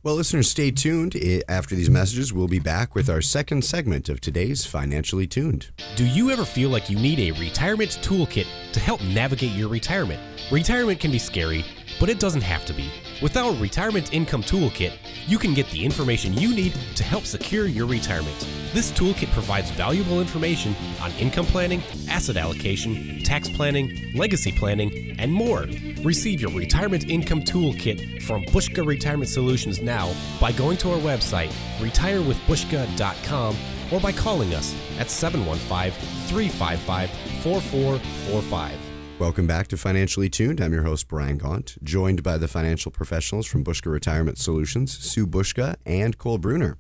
Well, 0.03 0.15
listeners, 0.15 0.49
stay 0.49 0.71
tuned. 0.71 1.15
After 1.47 1.75
these 1.75 1.91
messages, 1.91 2.33
we'll 2.33 2.49
be 2.49 2.59
back 2.59 2.95
with 2.95 3.11
our 3.11 3.21
second 3.21 3.63
segment 3.67 4.09
of 4.09 4.19
today's 4.19 4.65
Financially 4.65 5.27
Tuned. 5.27 5.69
Do 5.95 6.07
you 6.07 6.31
ever 6.31 6.47
feel 6.47 6.71
like 6.71 6.89
you 6.89 6.99
need 6.99 7.19
a 7.19 7.39
retirement 7.39 7.99
toolkit 8.03 8.47
to 8.73 8.81
help 8.81 9.03
navigate 9.03 9.53
your 9.53 9.69
retirement? 9.69 10.19
Retirement 10.51 11.01
can 11.01 11.11
be 11.11 11.19
scary, 11.19 11.67
but 12.01 12.09
it 12.09 12.19
doesn't 12.19 12.41
have 12.41 12.65
to 12.65 12.73
be. 12.73 12.91
With 13.23 13.37
our 13.37 13.53
Retirement 13.55 14.13
Income 14.13 14.45
Toolkit, 14.45 14.95
you 15.29 15.39
can 15.39 15.53
get 15.53 15.69
the 15.71 15.85
information 15.85 16.33
you 16.33 16.55
need 16.55 16.73
to 16.97 17.05
help 17.05 17.25
secure 17.25 17.67
your 17.67 17.87
retirement. 17.87 18.35
This 18.73 18.91
toolkit 18.91 19.31
provides 19.33 19.71
valuable 19.73 20.21
information 20.21 20.75
on 21.03 21.13
income 21.13 21.45
planning, 21.45 21.83
asset 22.09 22.39
allocation, 22.39 23.23
tax 23.23 23.51
planning, 23.51 24.13
legacy 24.15 24.51
planning, 24.51 25.15
and 25.19 25.31
more. 25.33 25.67
Receive 26.03 26.41
your 26.41 26.51
Retirement 26.53 27.11
Income 27.11 27.43
Toolkit 27.43 28.23
from 28.23 28.45
Buska 28.47 28.85
Retirement 28.85 29.29
Solutions 29.29 29.83
now 29.83 30.13
by 30.41 30.53
going 30.53 30.79
to 30.79 30.91
our 30.93 30.99
website, 30.99 31.53
retirewithbuska.com, 31.79 33.57
or 33.93 34.01
by 34.01 34.13
calling 34.13 34.55
us 34.55 34.75
at 34.99 35.11
715 35.11 35.91
355 36.29 37.11
4445. 37.43 38.90
Welcome 39.21 39.47
back 39.47 39.69
to 39.69 39.77
Financially 39.77 40.31
Tuned. 40.31 40.63
I'm 40.63 40.73
your 40.73 40.85
host, 40.85 41.07
Brian 41.07 41.37
Gaunt, 41.37 41.77
joined 41.85 42.23
by 42.23 42.39
the 42.39 42.49
financial 42.49 42.91
professionals 42.91 43.47
from 43.47 43.63
Buska 43.63 43.93
Retirement 43.93 44.39
Solutions, 44.39 44.99
Sue 44.99 45.27
Buska 45.27 45.77
and 45.85 46.17
Cole 46.17 46.39
Bruner. 46.39 46.79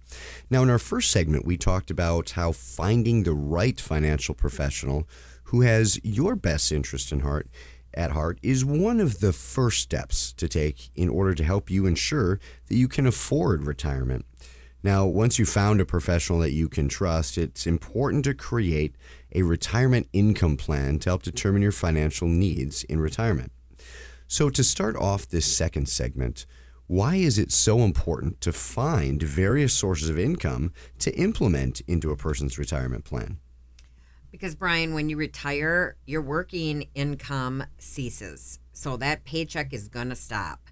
Now, 0.48 0.62
in 0.62 0.70
our 0.70 0.78
first 0.78 1.10
segment, 1.10 1.44
we 1.44 1.58
talked 1.58 1.90
about 1.90 2.30
how 2.30 2.52
finding 2.52 3.24
the 3.24 3.34
right 3.34 3.78
financial 3.78 4.34
professional 4.34 5.06
who 5.44 5.60
has 5.60 6.00
your 6.02 6.34
best 6.34 6.72
interest 6.72 7.12
in 7.12 7.20
heart 7.20 7.46
at 7.92 8.12
heart 8.12 8.38
is 8.42 8.64
one 8.64 9.00
of 9.00 9.20
the 9.20 9.34
first 9.34 9.82
steps 9.82 10.32
to 10.32 10.48
take 10.48 10.88
in 10.96 11.10
order 11.10 11.34
to 11.34 11.44
help 11.44 11.68
you 11.68 11.84
ensure 11.84 12.40
that 12.68 12.76
you 12.76 12.88
can 12.88 13.06
afford 13.06 13.66
retirement. 13.66 14.24
Now, 14.82 15.04
once 15.04 15.38
you've 15.38 15.50
found 15.50 15.82
a 15.82 15.84
professional 15.84 16.38
that 16.38 16.52
you 16.52 16.66
can 16.66 16.88
trust, 16.88 17.36
it's 17.36 17.66
important 17.66 18.24
to 18.24 18.32
create 18.32 18.94
a 19.32 19.42
retirement 19.42 20.08
income 20.12 20.56
plan 20.56 20.98
to 21.00 21.10
help 21.10 21.22
determine 21.22 21.62
your 21.62 21.72
financial 21.72 22.28
needs 22.28 22.84
in 22.84 23.00
retirement. 23.00 23.52
So, 24.26 24.50
to 24.50 24.62
start 24.62 24.96
off 24.96 25.28
this 25.28 25.46
second 25.46 25.88
segment, 25.88 26.46
why 26.86 27.16
is 27.16 27.38
it 27.38 27.52
so 27.52 27.80
important 27.80 28.40
to 28.40 28.52
find 28.52 29.22
various 29.22 29.72
sources 29.72 30.08
of 30.08 30.18
income 30.18 30.72
to 30.98 31.14
implement 31.16 31.80
into 31.82 32.10
a 32.10 32.16
person's 32.16 32.58
retirement 32.58 33.04
plan? 33.04 33.38
Because, 34.30 34.54
Brian, 34.54 34.94
when 34.94 35.08
you 35.08 35.16
retire, 35.16 35.96
your 36.06 36.22
working 36.22 36.88
income 36.94 37.64
ceases. 37.78 38.60
So 38.72 38.96
that 38.96 39.24
paycheck 39.24 39.72
is 39.72 39.88
going 39.88 40.08
to 40.08 40.16
stop. 40.16 40.68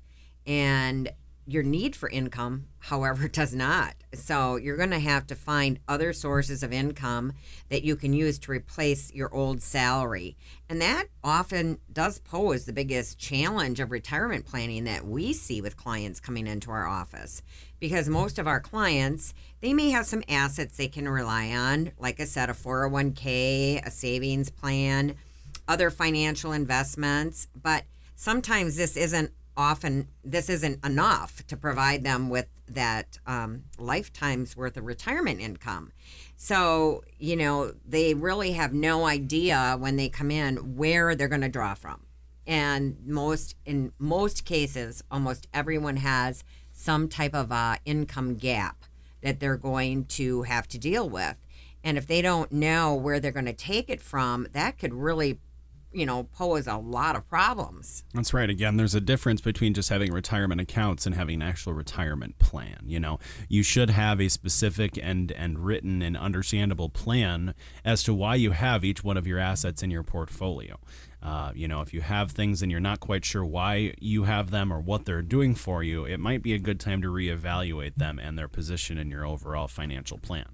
And 0.46 1.10
your 1.48 1.62
need 1.62 1.96
for 1.96 2.10
income, 2.10 2.66
however, 2.78 3.26
does 3.28 3.54
not. 3.54 3.94
So 4.12 4.56
you're 4.56 4.76
going 4.76 4.90
to 4.90 4.98
have 4.98 5.26
to 5.28 5.34
find 5.34 5.80
other 5.88 6.12
sources 6.12 6.62
of 6.62 6.72
income 6.72 7.32
that 7.70 7.82
you 7.82 7.96
can 7.96 8.12
use 8.12 8.38
to 8.40 8.52
replace 8.52 9.12
your 9.12 9.34
old 9.34 9.62
salary. 9.62 10.36
And 10.68 10.80
that 10.82 11.06
often 11.24 11.78
does 11.90 12.18
pose 12.18 12.66
the 12.66 12.72
biggest 12.72 13.18
challenge 13.18 13.80
of 13.80 13.90
retirement 13.90 14.44
planning 14.44 14.84
that 14.84 15.06
we 15.06 15.32
see 15.32 15.62
with 15.62 15.76
clients 15.76 16.20
coming 16.20 16.46
into 16.46 16.70
our 16.70 16.86
office. 16.86 17.42
Because 17.80 18.08
most 18.08 18.38
of 18.38 18.46
our 18.46 18.60
clients, 18.60 19.32
they 19.62 19.72
may 19.72 19.90
have 19.90 20.04
some 20.04 20.22
assets 20.28 20.76
they 20.76 20.88
can 20.88 21.08
rely 21.08 21.50
on, 21.50 21.92
like 21.98 22.20
I 22.20 22.24
said, 22.24 22.50
a 22.50 22.54
401k, 22.54 23.86
a 23.86 23.90
savings 23.90 24.50
plan, 24.50 25.16
other 25.66 25.90
financial 25.90 26.52
investments, 26.52 27.48
but 27.54 27.84
sometimes 28.16 28.76
this 28.76 28.96
isn't 28.96 29.32
often 29.58 30.08
this 30.24 30.48
isn't 30.48 30.82
enough 30.86 31.44
to 31.48 31.56
provide 31.56 32.04
them 32.04 32.30
with 32.30 32.48
that 32.68 33.18
um, 33.26 33.64
lifetime's 33.76 34.56
worth 34.56 34.76
of 34.76 34.84
retirement 34.84 35.40
income. 35.40 35.90
So, 36.36 37.02
you 37.18 37.34
know, 37.34 37.72
they 37.84 38.14
really 38.14 38.52
have 38.52 38.72
no 38.72 39.04
idea 39.04 39.76
when 39.78 39.96
they 39.96 40.08
come 40.08 40.30
in 40.30 40.76
where 40.76 41.16
they're 41.16 41.28
going 41.28 41.40
to 41.40 41.48
draw 41.48 41.74
from. 41.74 42.06
And 42.46 42.96
most, 43.04 43.56
in 43.66 43.92
most 43.98 44.44
cases, 44.44 45.02
almost 45.10 45.48
everyone 45.52 45.96
has 45.96 46.44
some 46.72 47.08
type 47.08 47.34
of 47.34 47.50
uh, 47.50 47.76
income 47.84 48.36
gap 48.36 48.84
that 49.22 49.40
they're 49.40 49.56
going 49.56 50.04
to 50.04 50.44
have 50.44 50.68
to 50.68 50.78
deal 50.78 51.10
with. 51.10 51.36
And 51.82 51.98
if 51.98 52.06
they 52.06 52.22
don't 52.22 52.52
know 52.52 52.94
where 52.94 53.18
they're 53.18 53.32
going 53.32 53.46
to 53.46 53.52
take 53.52 53.90
it 53.90 54.00
from, 54.00 54.46
that 54.52 54.78
could 54.78 54.94
really 54.94 55.40
you 55.92 56.04
know, 56.04 56.24
pose 56.24 56.66
a 56.66 56.76
lot 56.76 57.16
of 57.16 57.28
problems. 57.28 58.04
That's 58.12 58.34
right. 58.34 58.50
Again, 58.50 58.76
there's 58.76 58.94
a 58.94 59.00
difference 59.00 59.40
between 59.40 59.74
just 59.74 59.88
having 59.88 60.12
retirement 60.12 60.60
accounts 60.60 61.06
and 61.06 61.14
having 61.14 61.42
an 61.42 61.48
actual 61.48 61.72
retirement 61.72 62.38
plan. 62.38 62.82
You 62.84 63.00
know, 63.00 63.18
you 63.48 63.62
should 63.62 63.90
have 63.90 64.20
a 64.20 64.28
specific 64.28 64.98
and 65.02 65.32
and 65.32 65.64
written 65.64 66.02
and 66.02 66.16
understandable 66.16 66.88
plan 66.88 67.54
as 67.84 68.02
to 68.04 68.14
why 68.14 68.34
you 68.34 68.50
have 68.50 68.84
each 68.84 69.02
one 69.02 69.16
of 69.16 69.26
your 69.26 69.38
assets 69.38 69.82
in 69.82 69.90
your 69.90 70.02
portfolio. 70.02 70.78
Uh, 71.20 71.50
you 71.54 71.66
know, 71.66 71.80
if 71.80 71.92
you 71.92 72.00
have 72.00 72.30
things 72.30 72.62
and 72.62 72.70
you're 72.70 72.80
not 72.80 73.00
quite 73.00 73.24
sure 73.24 73.44
why 73.44 73.92
you 73.98 74.24
have 74.24 74.50
them 74.50 74.72
or 74.72 74.80
what 74.80 75.04
they're 75.04 75.22
doing 75.22 75.54
for 75.54 75.82
you, 75.82 76.04
it 76.04 76.20
might 76.20 76.42
be 76.42 76.54
a 76.54 76.58
good 76.58 76.78
time 76.78 77.02
to 77.02 77.08
reevaluate 77.08 77.96
them 77.96 78.18
and 78.18 78.38
their 78.38 78.46
position 78.46 78.98
in 78.98 79.10
your 79.10 79.26
overall 79.26 79.66
financial 79.66 80.18
plan. 80.18 80.46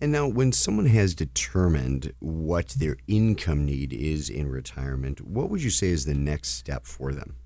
And 0.00 0.12
now, 0.12 0.28
when 0.28 0.52
someone 0.52 0.86
has 0.86 1.14
determined 1.14 2.12
what 2.18 2.68
their 2.68 2.98
income 3.08 3.64
need 3.64 3.94
is 3.94 4.28
in 4.28 4.50
retirement, 4.50 5.22
what 5.22 5.48
would 5.48 5.62
you 5.62 5.70
say 5.70 5.88
is 5.88 6.04
the 6.04 6.14
next 6.14 6.50
step 6.50 6.84
for 6.84 7.12
them? 7.12 7.36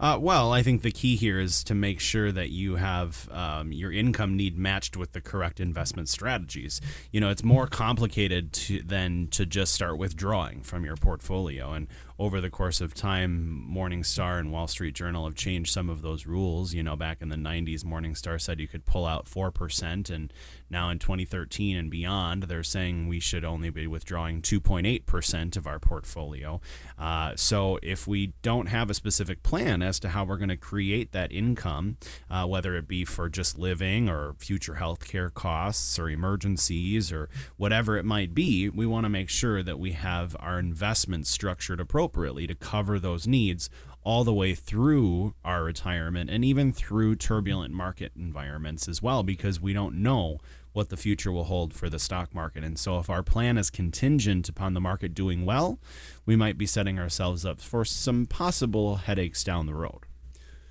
Uh, 0.00 0.16
well, 0.18 0.50
I 0.50 0.62
think 0.62 0.80
the 0.80 0.90
key 0.90 1.14
here 1.14 1.38
is 1.38 1.62
to 1.64 1.74
make 1.74 2.00
sure 2.00 2.32
that 2.32 2.48
you 2.48 2.76
have 2.76 3.28
um, 3.30 3.70
your 3.70 3.92
income 3.92 4.34
need 4.34 4.56
matched 4.56 4.96
with 4.96 5.12
the 5.12 5.20
correct 5.20 5.60
investment 5.60 6.08
strategies. 6.08 6.80
You 7.12 7.20
know, 7.20 7.28
it's 7.28 7.44
more 7.44 7.66
complicated 7.66 8.54
to, 8.54 8.82
than 8.82 9.28
to 9.32 9.44
just 9.44 9.74
start 9.74 9.98
withdrawing 9.98 10.62
from 10.62 10.86
your 10.86 10.96
portfolio. 10.96 11.72
And 11.72 11.86
over 12.20 12.38
the 12.38 12.50
course 12.50 12.82
of 12.82 12.92
time, 12.92 13.66
Morningstar 13.74 14.38
and 14.38 14.52
Wall 14.52 14.66
Street 14.66 14.94
Journal 14.94 15.24
have 15.24 15.34
changed 15.34 15.72
some 15.72 15.88
of 15.88 16.02
those 16.02 16.26
rules. 16.26 16.74
You 16.74 16.82
know, 16.82 16.94
back 16.94 17.22
in 17.22 17.30
the 17.30 17.36
90s, 17.36 17.82
Morningstar 17.82 18.38
said 18.38 18.60
you 18.60 18.68
could 18.68 18.84
pull 18.84 19.06
out 19.06 19.24
4%, 19.24 20.10
and 20.10 20.30
now 20.68 20.90
in 20.90 20.98
2013 20.98 21.78
and 21.78 21.90
beyond, 21.90 22.42
they're 22.42 22.62
saying 22.62 23.08
we 23.08 23.20
should 23.20 23.42
only 23.42 23.70
be 23.70 23.86
withdrawing 23.86 24.42
2.8% 24.42 25.56
of 25.56 25.66
our 25.66 25.78
portfolio. 25.78 26.60
Uh, 26.98 27.32
so 27.36 27.78
if 27.82 28.06
we 28.06 28.34
don't 28.42 28.66
have 28.66 28.90
a 28.90 28.94
specific 28.94 29.42
plan 29.42 29.80
as 29.80 29.98
to 30.00 30.10
how 30.10 30.22
we're 30.22 30.36
going 30.36 30.50
to 30.50 30.58
create 30.58 31.12
that 31.12 31.32
income, 31.32 31.96
uh, 32.30 32.46
whether 32.46 32.76
it 32.76 32.86
be 32.86 33.02
for 33.02 33.30
just 33.30 33.58
living 33.58 34.10
or 34.10 34.34
future 34.34 34.74
health 34.74 35.08
care 35.08 35.30
costs 35.30 35.98
or 35.98 36.10
emergencies 36.10 37.10
or 37.10 37.30
whatever 37.56 37.96
it 37.96 38.04
might 38.04 38.34
be, 38.34 38.68
we 38.68 38.84
want 38.84 39.06
to 39.06 39.10
make 39.10 39.30
sure 39.30 39.62
that 39.62 39.78
we 39.78 39.92
have 39.92 40.36
our 40.38 40.58
investments 40.58 41.30
structured 41.30 41.80
appropriately 41.80 42.09
to 42.10 42.54
cover 42.54 42.98
those 42.98 43.26
needs 43.26 43.70
all 44.02 44.24
the 44.24 44.32
way 44.32 44.54
through 44.54 45.34
our 45.44 45.64
retirement 45.64 46.30
and 46.30 46.44
even 46.44 46.72
through 46.72 47.16
turbulent 47.16 47.74
market 47.74 48.12
environments 48.16 48.88
as 48.88 49.02
well 49.02 49.22
because 49.22 49.60
we 49.60 49.72
don't 49.72 49.94
know 49.94 50.38
what 50.72 50.88
the 50.88 50.96
future 50.96 51.32
will 51.32 51.44
hold 51.44 51.74
for 51.74 51.88
the 51.88 51.98
stock 51.98 52.34
market. 52.34 52.62
And 52.62 52.78
so, 52.78 52.98
if 52.98 53.10
our 53.10 53.22
plan 53.22 53.58
is 53.58 53.70
contingent 53.70 54.48
upon 54.48 54.74
the 54.74 54.80
market 54.80 55.14
doing 55.14 55.44
well, 55.44 55.78
we 56.24 56.36
might 56.36 56.56
be 56.56 56.66
setting 56.66 56.98
ourselves 56.98 57.44
up 57.44 57.60
for 57.60 57.84
some 57.84 58.26
possible 58.26 58.96
headaches 58.96 59.42
down 59.42 59.66
the 59.66 59.74
road. 59.74 60.06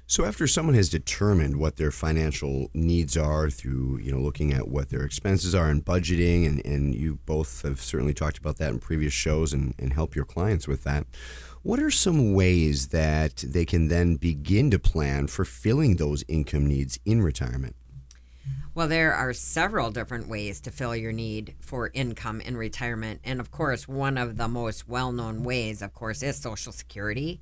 So 0.09 0.25
after 0.25 0.47
someone 0.47 0.73
has 0.73 0.89
determined 0.89 1.57
what 1.57 1.75
their 1.75 1.91
financial 1.91 2.71
needs 2.73 3.15
are 3.15 3.47
through, 3.51 3.99
you 3.99 4.11
know, 4.11 4.17
looking 4.17 4.51
at 4.51 4.67
what 4.67 4.89
their 4.89 5.03
expenses 5.03 5.53
are 5.53 5.69
and 5.69 5.85
budgeting, 5.85 6.47
and, 6.47 6.65
and 6.65 6.95
you 6.95 7.19
both 7.27 7.61
have 7.61 7.79
certainly 7.79 8.15
talked 8.15 8.39
about 8.39 8.57
that 8.57 8.71
in 8.71 8.79
previous 8.79 9.13
shows 9.13 9.53
and, 9.53 9.75
and 9.77 9.93
help 9.93 10.15
your 10.15 10.25
clients 10.25 10.67
with 10.67 10.83
that. 10.83 11.05
What 11.61 11.79
are 11.79 11.91
some 11.91 12.33
ways 12.33 12.87
that 12.87 13.35
they 13.35 13.65
can 13.65 13.89
then 13.89 14.15
begin 14.15 14.71
to 14.71 14.79
plan 14.79 15.27
for 15.27 15.45
filling 15.45 15.97
those 15.97 16.23
income 16.27 16.65
needs 16.65 16.99
in 17.05 17.21
retirement? 17.21 17.75
Well, 18.73 18.87
there 18.87 19.13
are 19.13 19.31
several 19.31 19.91
different 19.91 20.27
ways 20.27 20.59
to 20.61 20.71
fill 20.71 20.95
your 20.95 21.11
need 21.11 21.53
for 21.59 21.91
income 21.93 22.41
in 22.41 22.57
retirement. 22.57 23.21
And 23.23 23.39
of 23.39 23.51
course, 23.51 23.87
one 23.87 24.17
of 24.17 24.37
the 24.37 24.47
most 24.47 24.89
well 24.89 25.11
known 25.11 25.43
ways, 25.43 25.83
of 25.83 25.93
course, 25.93 26.23
is 26.23 26.35
Social 26.37 26.71
Security, 26.71 27.41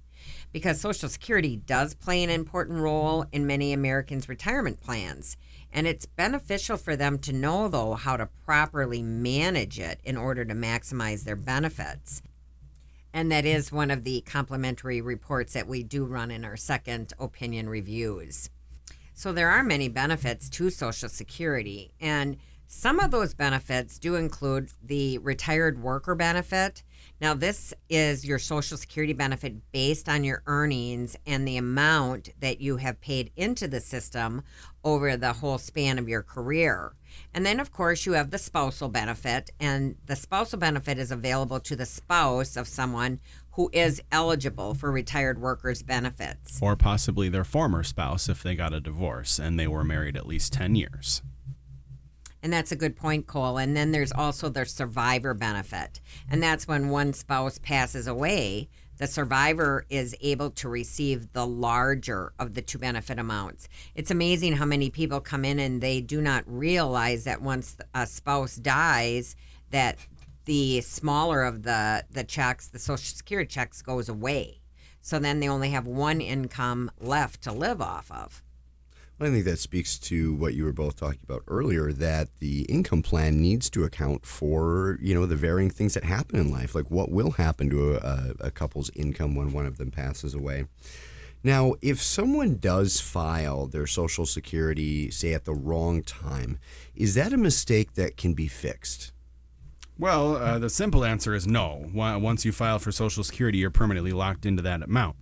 because 0.51 0.79
Social 0.79 1.09
Security 1.09 1.57
does 1.57 1.93
play 1.93 2.23
an 2.23 2.29
important 2.29 2.79
role 2.79 3.25
in 3.31 3.47
many 3.47 3.73
Americans' 3.73 4.29
retirement 4.29 4.81
plans. 4.81 5.37
And 5.71 5.85
it's 5.85 6.05
beneficial 6.05 6.77
for 6.77 6.95
them 6.95 7.19
to 7.19 7.33
know, 7.33 7.67
though, 7.67 7.95
how 7.95 8.17
to 8.17 8.29
properly 8.45 9.01
manage 9.01 9.79
it 9.79 9.99
in 10.03 10.17
order 10.17 10.45
to 10.45 10.53
maximize 10.53 11.23
their 11.23 11.35
benefits. 11.35 12.21
And 13.13 13.31
that 13.31 13.45
is 13.45 13.71
one 13.71 13.91
of 13.91 14.03
the 14.03 14.21
complimentary 14.21 15.01
reports 15.01 15.53
that 15.53 15.67
we 15.67 15.83
do 15.83 16.05
run 16.05 16.31
in 16.31 16.45
our 16.45 16.57
second 16.57 17.13
opinion 17.19 17.67
reviews. 17.69 18.49
So 19.13 19.33
there 19.33 19.49
are 19.49 19.63
many 19.63 19.89
benefits 19.89 20.49
to 20.51 20.69
Social 20.69 21.09
Security, 21.09 21.91
and 21.99 22.37
some 22.67 22.99
of 22.99 23.11
those 23.11 23.33
benefits 23.33 23.97
do 23.97 24.15
include 24.15 24.71
the 24.83 25.17
retired 25.19 25.81
worker 25.81 26.15
benefit. 26.15 26.83
Now, 27.21 27.33
this 27.33 27.73
is 27.89 28.25
your 28.25 28.39
Social 28.39 28.77
Security 28.77 29.13
benefit 29.13 29.71
based 29.71 30.09
on 30.09 30.23
your 30.23 30.43
earnings 30.45 31.15
and 31.25 31.47
the 31.47 31.57
amount 31.57 32.29
that 32.39 32.59
you 32.59 32.77
have 32.77 32.99
paid 32.99 33.31
into 33.35 33.67
the 33.67 33.79
system 33.79 34.43
over 34.83 35.15
the 35.15 35.33
whole 35.33 35.57
span 35.57 35.97
of 35.97 36.09
your 36.09 36.21
career. 36.21 36.93
And 37.33 37.45
then, 37.45 37.59
of 37.59 37.71
course, 37.71 38.05
you 38.05 38.13
have 38.13 38.31
the 38.31 38.37
spousal 38.37 38.89
benefit, 38.89 39.49
and 39.59 39.95
the 40.05 40.15
spousal 40.15 40.59
benefit 40.59 40.99
is 40.99 41.09
available 41.09 41.59
to 41.61 41.75
the 41.75 41.85
spouse 41.85 42.55
of 42.57 42.67
someone 42.67 43.19
who 43.53 43.69
is 43.73 44.01
eligible 44.11 44.75
for 44.75 44.91
retired 44.91 45.41
workers' 45.41 45.81
benefits. 45.81 46.59
Or 46.61 46.75
possibly 46.75 47.29
their 47.29 47.43
former 47.43 47.83
spouse 47.83 48.29
if 48.29 48.43
they 48.43 48.53
got 48.53 48.73
a 48.73 48.79
divorce 48.79 49.39
and 49.39 49.59
they 49.59 49.67
were 49.67 49.83
married 49.83 50.15
at 50.15 50.27
least 50.27 50.53
10 50.53 50.75
years. 50.75 51.23
And 52.47 52.53
that's 52.53 52.71
a 52.71 52.77
good 52.77 52.95
point, 52.95 53.27
Cole. 53.27 53.57
And 53.57 53.75
then 53.75 53.91
there's 53.91 54.13
also 54.13 54.47
the 54.47 54.65
survivor 54.65 55.33
benefit. 55.33 55.99
And 56.29 56.41
that's 56.41 56.65
when 56.65 56.87
one 56.87 57.11
spouse 57.11 57.57
passes 57.57 58.07
away, 58.07 58.69
the 58.99 59.05
survivor 59.05 59.85
is 59.89 60.15
able 60.21 60.51
to 60.51 60.69
receive 60.69 61.33
the 61.33 61.45
larger 61.45 62.31
of 62.39 62.53
the 62.53 62.61
two 62.61 62.77
benefit 62.77 63.19
amounts. 63.19 63.67
It's 63.95 64.11
amazing 64.11 64.53
how 64.53 64.63
many 64.63 64.89
people 64.89 65.19
come 65.19 65.43
in 65.43 65.59
and 65.59 65.81
they 65.81 65.99
do 65.99 66.21
not 66.21 66.45
realize 66.47 67.25
that 67.25 67.41
once 67.41 67.75
a 67.93 68.07
spouse 68.07 68.55
dies, 68.55 69.35
that 69.71 69.97
the 70.45 70.79
smaller 70.79 71.43
of 71.43 71.63
the 71.63 72.05
the 72.09 72.23
checks, 72.23 72.69
the 72.69 72.79
social 72.79 73.13
security 73.13 73.49
checks 73.49 73.81
goes 73.81 74.07
away. 74.07 74.61
So 75.01 75.19
then 75.19 75.41
they 75.41 75.49
only 75.49 75.71
have 75.71 75.85
one 75.85 76.21
income 76.21 76.91
left 76.97 77.41
to 77.41 77.51
live 77.51 77.81
off 77.81 78.09
of. 78.09 78.41
I 79.19 79.29
think 79.29 79.45
that 79.45 79.57
speaks 79.57 79.97
to 79.99 80.35
what 80.35 80.53
you 80.53 80.63
were 80.63 80.73
both 80.73 80.95
talking 80.95 81.21
about 81.23 81.41
earlier 81.47 81.91
that 81.91 82.29
the 82.39 82.61
income 82.63 83.01
plan 83.01 83.41
needs 83.41 83.67
to 83.71 83.83
account 83.83 84.27
for, 84.27 84.99
you 85.01 85.15
know, 85.15 85.25
the 85.25 85.35
varying 85.35 85.71
things 85.71 85.95
that 85.95 86.03
happen 86.03 86.39
in 86.39 86.51
life, 86.51 86.75
like 86.75 86.91
what 86.91 87.09
will 87.09 87.31
happen 87.31 87.67
to 87.71 87.95
a, 87.95 88.33
a 88.39 88.51
couple's 88.51 88.91
income 88.95 89.33
when 89.33 89.53
one 89.53 89.65
of 89.65 89.77
them 89.79 89.89
passes 89.89 90.35
away. 90.35 90.65
Now, 91.43 91.75
if 91.81 91.99
someone 91.99 92.57
does 92.57 92.99
file 92.99 93.65
their 93.65 93.87
Social 93.87 94.27
Security, 94.27 95.09
say 95.09 95.33
at 95.33 95.45
the 95.45 95.53
wrong 95.53 96.03
time, 96.03 96.59
is 96.95 97.15
that 97.15 97.33
a 97.33 97.37
mistake 97.37 97.95
that 97.95 98.17
can 98.17 98.33
be 98.33 98.47
fixed? 98.47 99.13
Well, 99.97 100.35
uh, 100.35 100.59
the 100.59 100.69
simple 100.69 101.03
answer 101.03 101.33
is 101.33 101.47
no. 101.47 101.89
Once 101.93 102.45
you 102.45 102.51
file 102.51 102.77
for 102.77 102.91
Social 102.91 103.23
Security, 103.23 103.57
you're 103.57 103.71
permanently 103.71 104.11
locked 104.11 104.45
into 104.45 104.61
that 104.61 104.83
amount. 104.83 105.15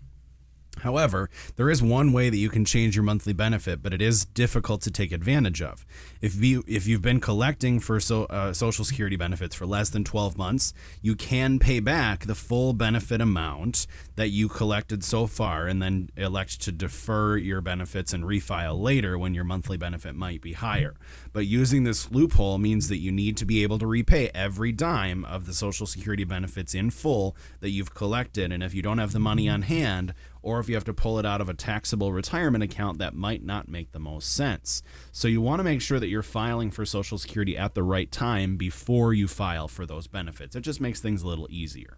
However, 0.79 1.29
there 1.55 1.69
is 1.69 1.81
one 1.81 2.13
way 2.13 2.29
that 2.29 2.37
you 2.37 2.49
can 2.49 2.65
change 2.65 2.95
your 2.95 3.03
monthly 3.03 3.33
benefit, 3.33 3.81
but 3.81 3.93
it 3.93 4.01
is 4.01 4.25
difficult 4.25 4.81
to 4.81 4.91
take 4.91 5.11
advantage 5.11 5.61
of. 5.61 5.85
If 6.21 6.35
you 6.35 6.63
if 6.67 6.87
you've 6.87 7.01
been 7.01 7.19
collecting 7.19 7.79
for 7.79 7.99
so, 7.99 8.25
uh, 8.25 8.53
Social 8.53 8.85
Security 8.85 9.15
benefits 9.15 9.55
for 9.55 9.65
less 9.65 9.89
than 9.89 10.03
12 10.03 10.37
months, 10.37 10.73
you 11.01 11.15
can 11.15 11.59
pay 11.59 11.79
back 11.79 12.25
the 12.25 12.35
full 12.35 12.73
benefit 12.73 13.21
amount 13.21 13.87
that 14.15 14.29
you 14.29 14.47
collected 14.47 15.03
so 15.03 15.27
far, 15.27 15.67
and 15.67 15.81
then 15.81 16.09
elect 16.17 16.61
to 16.61 16.71
defer 16.71 17.37
your 17.37 17.61
benefits 17.61 18.13
and 18.13 18.23
refile 18.23 18.79
later 18.79 19.17
when 19.17 19.33
your 19.33 19.43
monthly 19.43 19.77
benefit 19.77 20.15
might 20.15 20.41
be 20.41 20.53
higher. 20.53 20.95
But 21.33 21.47
using 21.47 21.83
this 21.83 22.11
loophole 22.11 22.57
means 22.57 22.89
that 22.89 22.97
you 22.97 23.11
need 23.11 23.37
to 23.37 23.45
be 23.45 23.63
able 23.63 23.79
to 23.79 23.87
repay 23.87 24.29
every 24.33 24.71
dime 24.71 25.25
of 25.25 25.45
the 25.45 25.53
Social 25.53 25.87
Security 25.87 26.23
benefits 26.23 26.73
in 26.73 26.89
full 26.89 27.35
that 27.59 27.69
you've 27.69 27.93
collected, 27.93 28.51
and 28.51 28.63
if 28.63 28.73
you 28.73 28.81
don't 28.81 28.97
have 28.97 29.11
the 29.11 29.19
money 29.19 29.49
on 29.49 29.63
hand 29.63 30.13
or 30.45 30.59
if 30.59 30.69
you 30.69 30.75
have 30.75 30.83
to 30.83 30.93
pull 30.93 31.17
it 31.17 31.25
out 31.25 31.41
of 31.41 31.49
a 31.49 31.55
taxable 31.55 32.13
retirement 32.13 32.63
account, 32.63 32.99
that 32.99 33.15
might 33.15 33.43
not 33.43 33.67
make 33.67 33.91
the 33.91 33.99
most 33.99 34.31
sense. 34.31 34.83
So 35.11 35.27
you 35.27 35.41
want 35.41 35.59
to 35.59 35.63
make 35.63 35.81
sure 35.81 35.99
that 35.99 36.07
you're 36.07 36.21
filing 36.21 36.69
for 36.69 36.85
Social 36.85 37.17
Security 37.17 37.57
at 37.57 37.73
the 37.73 37.81
right 37.81 38.11
time 38.11 38.55
before 38.55 39.11
you 39.11 39.27
file 39.27 39.67
for 39.67 39.87
those 39.87 40.05
benefits. 40.05 40.55
It 40.55 40.61
just 40.61 40.79
makes 40.79 41.01
things 41.01 41.23
a 41.23 41.27
little 41.27 41.47
easier. 41.49 41.97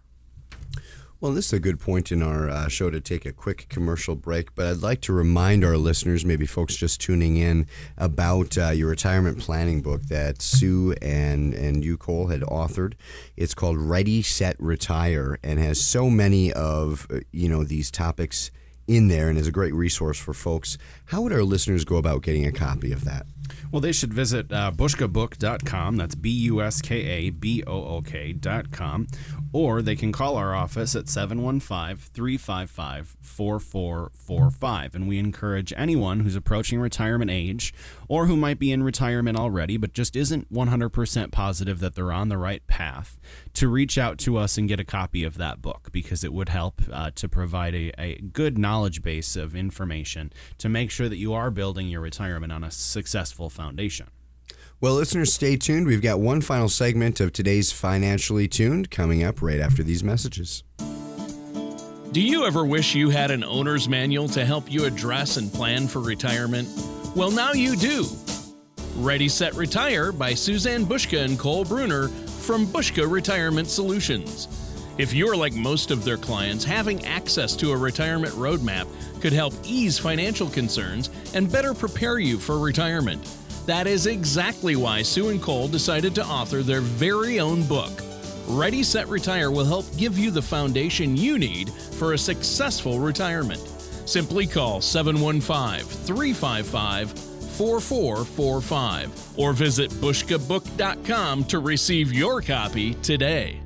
Well, 1.20 1.32
this 1.32 1.46
is 1.46 1.52
a 1.54 1.58
good 1.58 1.80
point 1.80 2.12
in 2.12 2.22
our 2.22 2.48
uh, 2.48 2.68
show 2.68 2.90
to 2.90 3.00
take 3.00 3.26
a 3.26 3.32
quick 3.32 3.66
commercial 3.68 4.14
break, 4.14 4.54
but 4.54 4.66
I'd 4.66 4.82
like 4.82 5.00
to 5.00 5.12
remind 5.12 5.64
our 5.64 5.76
listeners, 5.76 6.24
maybe 6.24 6.46
folks 6.46 6.76
just 6.76 7.00
tuning 7.00 7.36
in, 7.36 7.66
about 7.96 8.56
uh, 8.56 8.68
your 8.68 8.90
retirement 8.90 9.40
planning 9.40 9.82
book 9.82 10.02
that 10.02 10.40
Sue 10.40 10.94
and, 11.02 11.54
and 11.54 11.84
you, 11.84 11.96
Cole, 11.96 12.28
had 12.28 12.42
authored. 12.42 12.92
It's 13.36 13.52
called 13.52 13.78
Ready, 13.78 14.22
Set, 14.22 14.54
Retire 14.60 15.40
and 15.42 15.58
has 15.58 15.80
so 15.80 16.08
many 16.08 16.52
of, 16.52 17.08
uh, 17.10 17.18
you 17.32 17.48
know, 17.48 17.64
these 17.64 17.90
topics 17.90 18.52
in 18.86 19.08
there 19.08 19.28
and 19.28 19.36
is 19.36 19.46
a 19.46 19.52
great 19.52 19.74
resource 19.74 20.18
for 20.18 20.32
folks. 20.32 20.78
How 21.06 21.20
would 21.22 21.32
our 21.32 21.42
listeners 21.42 21.84
go 21.84 21.96
about 21.96 22.22
getting 22.22 22.46
a 22.46 22.52
copy 22.52 22.90
of 22.90 23.04
that? 23.04 23.26
Well, 23.70 23.80
they 23.80 23.92
should 23.92 24.12
visit 24.12 24.50
uh, 24.52 24.72
buskabook.com. 24.74 25.96
That's 25.96 26.14
B 26.14 26.30
U 26.30 26.62
S 26.62 26.80
K 26.80 26.96
A 26.96 27.30
B 27.30 27.62
O 27.66 27.84
O 27.84 28.02
K.com. 28.02 29.06
Or 29.52 29.80
they 29.80 29.96
can 29.96 30.12
call 30.12 30.36
our 30.36 30.54
office 30.54 30.94
at 30.94 31.08
715 31.08 31.96
355 31.96 33.16
4445. 33.20 34.94
And 34.94 35.08
we 35.08 35.18
encourage 35.18 35.72
anyone 35.76 36.20
who's 36.20 36.36
approaching 36.36 36.80
retirement 36.80 37.30
age 37.30 37.72
or 38.08 38.26
who 38.26 38.36
might 38.36 38.58
be 38.58 38.72
in 38.72 38.82
retirement 38.82 39.38
already 39.38 39.76
but 39.76 39.92
just 39.92 40.16
isn't 40.16 40.52
100% 40.52 41.30
positive 41.32 41.80
that 41.80 41.94
they're 41.94 42.12
on 42.12 42.28
the 42.28 42.38
right 42.38 42.66
path 42.66 43.18
to 43.54 43.68
reach 43.68 43.96
out 43.96 44.18
to 44.18 44.36
us 44.36 44.58
and 44.58 44.68
get 44.68 44.80
a 44.80 44.84
copy 44.84 45.24
of 45.24 45.38
that 45.38 45.62
book 45.62 45.88
because 45.92 46.24
it 46.24 46.32
would 46.32 46.48
help 46.48 46.82
uh, 46.92 47.10
to 47.14 47.28
provide 47.28 47.74
a, 47.74 47.92
a 47.98 48.20
good 48.20 48.58
knowledge 48.58 49.02
base 49.02 49.36
of 49.36 49.56
information 49.56 50.32
to 50.58 50.68
make 50.68 50.90
sure 50.90 51.08
that 51.08 51.16
you 51.16 51.32
are 51.32 51.50
building 51.50 51.88
your 51.88 52.00
retirement 52.00 52.52
on 52.52 52.64
a 52.64 52.70
successful 52.70 53.48
foundation. 53.48 54.08
Well, 54.80 54.94
listeners, 54.94 55.32
stay 55.34 55.56
tuned. 55.56 55.88
We've 55.88 56.00
got 56.00 56.20
one 56.20 56.40
final 56.40 56.68
segment 56.68 57.18
of 57.18 57.32
today's 57.32 57.72
Financially 57.72 58.46
Tuned 58.46 58.92
coming 58.92 59.24
up 59.24 59.42
right 59.42 59.58
after 59.58 59.82
these 59.82 60.04
messages. 60.04 60.62
Do 62.12 62.20
you 62.20 62.46
ever 62.46 62.64
wish 62.64 62.94
you 62.94 63.10
had 63.10 63.32
an 63.32 63.42
owner's 63.42 63.88
manual 63.88 64.28
to 64.28 64.44
help 64.44 64.70
you 64.70 64.84
address 64.84 65.36
and 65.36 65.52
plan 65.52 65.88
for 65.88 65.98
retirement? 65.98 66.68
Well, 67.16 67.32
now 67.32 67.54
you 67.54 67.74
do. 67.74 68.06
Ready, 68.94 69.28
Set, 69.28 69.52
Retire 69.54 70.12
by 70.12 70.32
Suzanne 70.32 70.86
Buska 70.86 71.24
and 71.24 71.36
Cole 71.36 71.64
Bruner 71.64 72.06
from 72.06 72.64
Buska 72.64 73.10
Retirement 73.10 73.66
Solutions. 73.66 74.46
If 74.96 75.12
you're 75.12 75.36
like 75.36 75.54
most 75.54 75.90
of 75.90 76.04
their 76.04 76.16
clients, 76.16 76.62
having 76.62 77.04
access 77.04 77.56
to 77.56 77.72
a 77.72 77.76
retirement 77.76 78.34
roadmap 78.34 78.86
could 79.20 79.32
help 79.32 79.54
ease 79.64 79.98
financial 79.98 80.48
concerns 80.48 81.10
and 81.34 81.50
better 81.50 81.74
prepare 81.74 82.20
you 82.20 82.38
for 82.38 82.60
retirement. 82.60 83.20
That 83.68 83.86
is 83.86 84.06
exactly 84.06 84.74
why 84.76 85.02
Sue 85.02 85.28
and 85.28 85.42
Cole 85.42 85.68
decided 85.68 86.14
to 86.14 86.24
author 86.24 86.62
their 86.62 86.80
very 86.80 87.38
own 87.38 87.64
book. 87.64 87.90
Ready, 88.46 88.82
Set, 88.82 89.06
Retire 89.08 89.50
will 89.50 89.66
help 89.66 89.84
give 89.98 90.16
you 90.16 90.30
the 90.30 90.40
foundation 90.40 91.18
you 91.18 91.38
need 91.38 91.68
for 91.68 92.14
a 92.14 92.18
successful 92.18 92.98
retirement. 92.98 93.60
Simply 94.06 94.46
call 94.46 94.80
715 94.80 95.86
355 95.86 97.12
4445 97.12 99.38
or 99.38 99.52
visit 99.52 99.90
buskabook.com 99.90 101.44
to 101.44 101.58
receive 101.58 102.10
your 102.10 102.40
copy 102.40 102.94
today. 102.94 103.60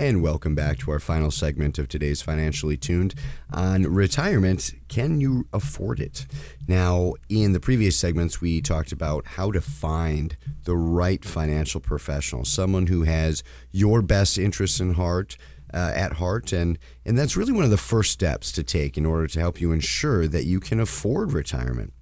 And 0.00 0.22
welcome 0.22 0.54
back 0.54 0.78
to 0.78 0.92
our 0.92 1.00
final 1.00 1.32
segment 1.32 1.76
of 1.76 1.88
today's 1.88 2.22
Financially 2.22 2.76
Tuned 2.76 3.16
on 3.52 3.82
retirement. 3.82 4.70
Can 4.86 5.20
you 5.20 5.48
afford 5.52 5.98
it? 5.98 6.24
Now, 6.68 7.14
in 7.28 7.52
the 7.52 7.58
previous 7.58 7.96
segments, 7.96 8.40
we 8.40 8.60
talked 8.60 8.92
about 8.92 9.26
how 9.26 9.50
to 9.50 9.60
find 9.60 10.36
the 10.62 10.76
right 10.76 11.24
financial 11.24 11.80
professional, 11.80 12.44
someone 12.44 12.86
who 12.86 13.02
has 13.02 13.42
your 13.72 14.00
best 14.00 14.38
interests 14.38 14.78
in 14.78 14.94
heart. 14.94 15.36
Uh, 15.74 15.92
at 15.94 16.14
heart, 16.14 16.50
and 16.50 16.78
and 17.04 17.18
that's 17.18 17.36
really 17.36 17.52
one 17.52 17.62
of 17.62 17.68
the 17.68 17.76
first 17.76 18.10
steps 18.10 18.50
to 18.52 18.62
take 18.62 18.96
in 18.96 19.04
order 19.04 19.26
to 19.26 19.38
help 19.38 19.60
you 19.60 19.70
ensure 19.70 20.26
that 20.26 20.46
you 20.46 20.60
can 20.60 20.80
afford 20.80 21.30
retirement. 21.30 21.92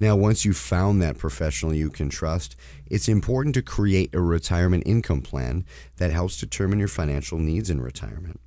Now, 0.00 0.16
once 0.16 0.44
you've 0.44 0.56
found 0.56 1.00
that 1.02 1.18
professional 1.18 1.72
you 1.72 1.88
can 1.88 2.08
trust, 2.08 2.56
it's 2.86 3.08
important 3.08 3.54
to 3.54 3.62
create 3.62 4.14
a 4.14 4.20
retirement 4.20 4.82
income 4.86 5.22
plan 5.22 5.64
that 5.96 6.10
helps 6.10 6.38
determine 6.38 6.78
your 6.78 6.88
financial 6.88 7.38
needs 7.38 7.70
in 7.70 7.80
retirement 7.80 8.40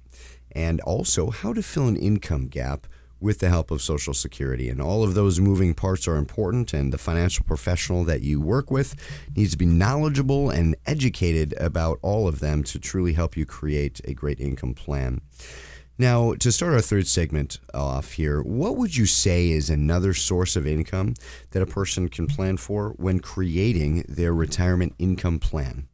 and 0.51 0.81
also 0.81 1.29
how 1.29 1.53
to 1.53 1.62
fill 1.62 1.88
an 1.88 1.95
income 1.95 2.47
gap 2.47 2.88
with 3.19 3.39
the 3.39 3.49
help 3.49 3.71
of 3.71 3.81
Social 3.81 4.13
Security. 4.13 4.69
And 4.69 4.81
all 4.81 5.03
of 5.03 5.13
those 5.13 5.39
moving 5.39 5.73
parts 5.73 6.07
are 6.07 6.17
important, 6.17 6.73
and 6.73 6.93
the 6.93 6.97
financial 6.97 7.45
professional 7.45 8.03
that 8.05 8.21
you 8.21 8.39
work 8.39 8.69
with 8.69 8.95
needs 9.36 9.51
to 9.51 9.57
be 9.57 9.65
knowledgeable 9.65 10.49
and 10.49 10.75
educated 10.86 11.53
about 11.60 11.99
all 12.01 12.27
of 12.27 12.39
them 12.39 12.63
to 12.63 12.79
truly 12.79 13.13
help 13.13 13.36
you 13.36 13.45
create 13.45 14.01
a 14.05 14.13
great 14.13 14.39
income 14.39 14.73
plan. 14.73 15.21
Now, 15.99 16.36
to 16.36 16.51
start 16.51 16.73
our 16.73 16.81
third 16.81 17.07
segment 17.07 17.57
off 17.73 18.13
here, 18.13 18.43
what 18.43 18.77
would 18.77 18.95
you 18.95 19.07
say 19.07 19.49
is 19.49 19.69
another 19.69 20.13
source 20.13 20.55
of 20.55 20.67
income 20.67 21.15
that 21.51 21.63
a 21.63 21.65
person 21.65 22.07
can 22.07 22.27
plan 22.27 22.57
for 22.57 22.89
when 22.97 23.19
creating 23.19 24.05
their 24.07 24.31
retirement 24.31 24.93
income 24.99 25.39
plan? 25.39 25.88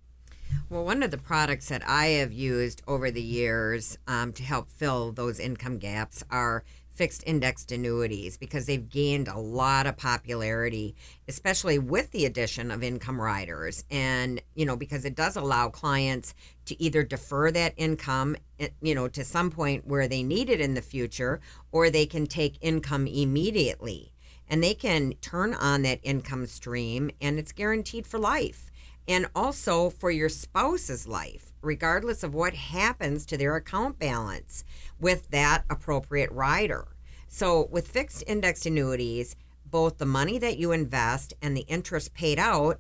Well, 0.70 0.84
one 0.84 1.04
of 1.04 1.12
the 1.12 1.18
products 1.18 1.70
that 1.70 1.88
I 1.88 2.08
have 2.08 2.34
used 2.34 2.82
over 2.86 3.12
the 3.12 3.22
years 3.22 3.98
um, 4.06 4.34
to 4.34 4.44
help 4.44 4.70
fill 4.70 5.13
those 5.13 5.39
income 5.39 5.78
gaps 5.78 6.22
are 6.30 6.66
fixed 6.94 7.24
indexed 7.26 7.72
annuities 7.72 8.38
because 8.38 8.66
they've 8.68 8.90
gained 8.90 9.28
a 9.28 9.38
lot 9.38 9.88
of 9.88 9.98
popularity, 9.98 10.96
especially 11.28 11.80
with 11.80 12.12
the 12.12 12.26
addition 12.26 12.70
of 12.70 12.84
income 12.84 13.20
riders. 13.20 13.84
And, 13.90 14.42
you 14.56 14.66
know, 14.66 14.76
because 14.76 15.04
it 15.04 15.16
does 15.16 15.36
allow 15.36 15.70
clients 15.70 16.34
to 16.66 16.82
either 16.82 17.04
defer 17.04 17.52
that 17.52 17.74
income, 17.78 18.36
eh, 18.60 18.70
you 18.82 18.94
know, 18.94 19.08
to 19.08 19.24
some 19.24 19.50
point 19.50 19.88
where 19.88 20.08
they 20.08 20.24
need 20.24 20.50
it 20.50 20.62
in 20.62 20.76
the 20.76 20.82
future, 20.82 21.42
or 21.72 21.90
they 21.90 22.06
can 22.06 22.28
take 22.28 22.58
income 22.62 23.08
immediately. 23.08 24.14
And 24.48 24.64
they 24.64 24.76
can 24.76 25.14
turn 25.22 25.54
on 25.54 25.82
that 25.82 26.00
income 26.04 26.46
stream 26.46 27.10
and 27.20 27.40
it's 27.40 27.52
guaranteed 27.52 28.06
for 28.06 28.20
life. 28.20 28.70
And 29.08 29.26
also 29.36 29.90
for 29.90 30.12
your 30.12 30.30
spouse's 30.30 31.08
life, 31.08 31.53
regardless 31.63 32.23
of 32.23 32.36
what 32.36 32.54
happens 32.54 33.26
to 33.26 33.38
their 33.38 33.56
account 33.56 33.97
balance 33.97 34.63
with 34.99 35.30
that 35.32 35.63
appropriate 35.69 36.32
rider. 36.32 36.88
So, 37.28 37.67
with 37.71 37.88
fixed 37.88 38.23
indexed 38.28 38.65
annuities, 38.65 39.36
both 39.65 39.97
the 39.97 40.06
money 40.06 40.38
that 40.38 40.58
you 40.58 40.71
invest 40.71 41.34
and 41.41 41.58
the 41.58 41.65
interest 41.67 42.13
paid 42.13 42.38
out 42.38 42.80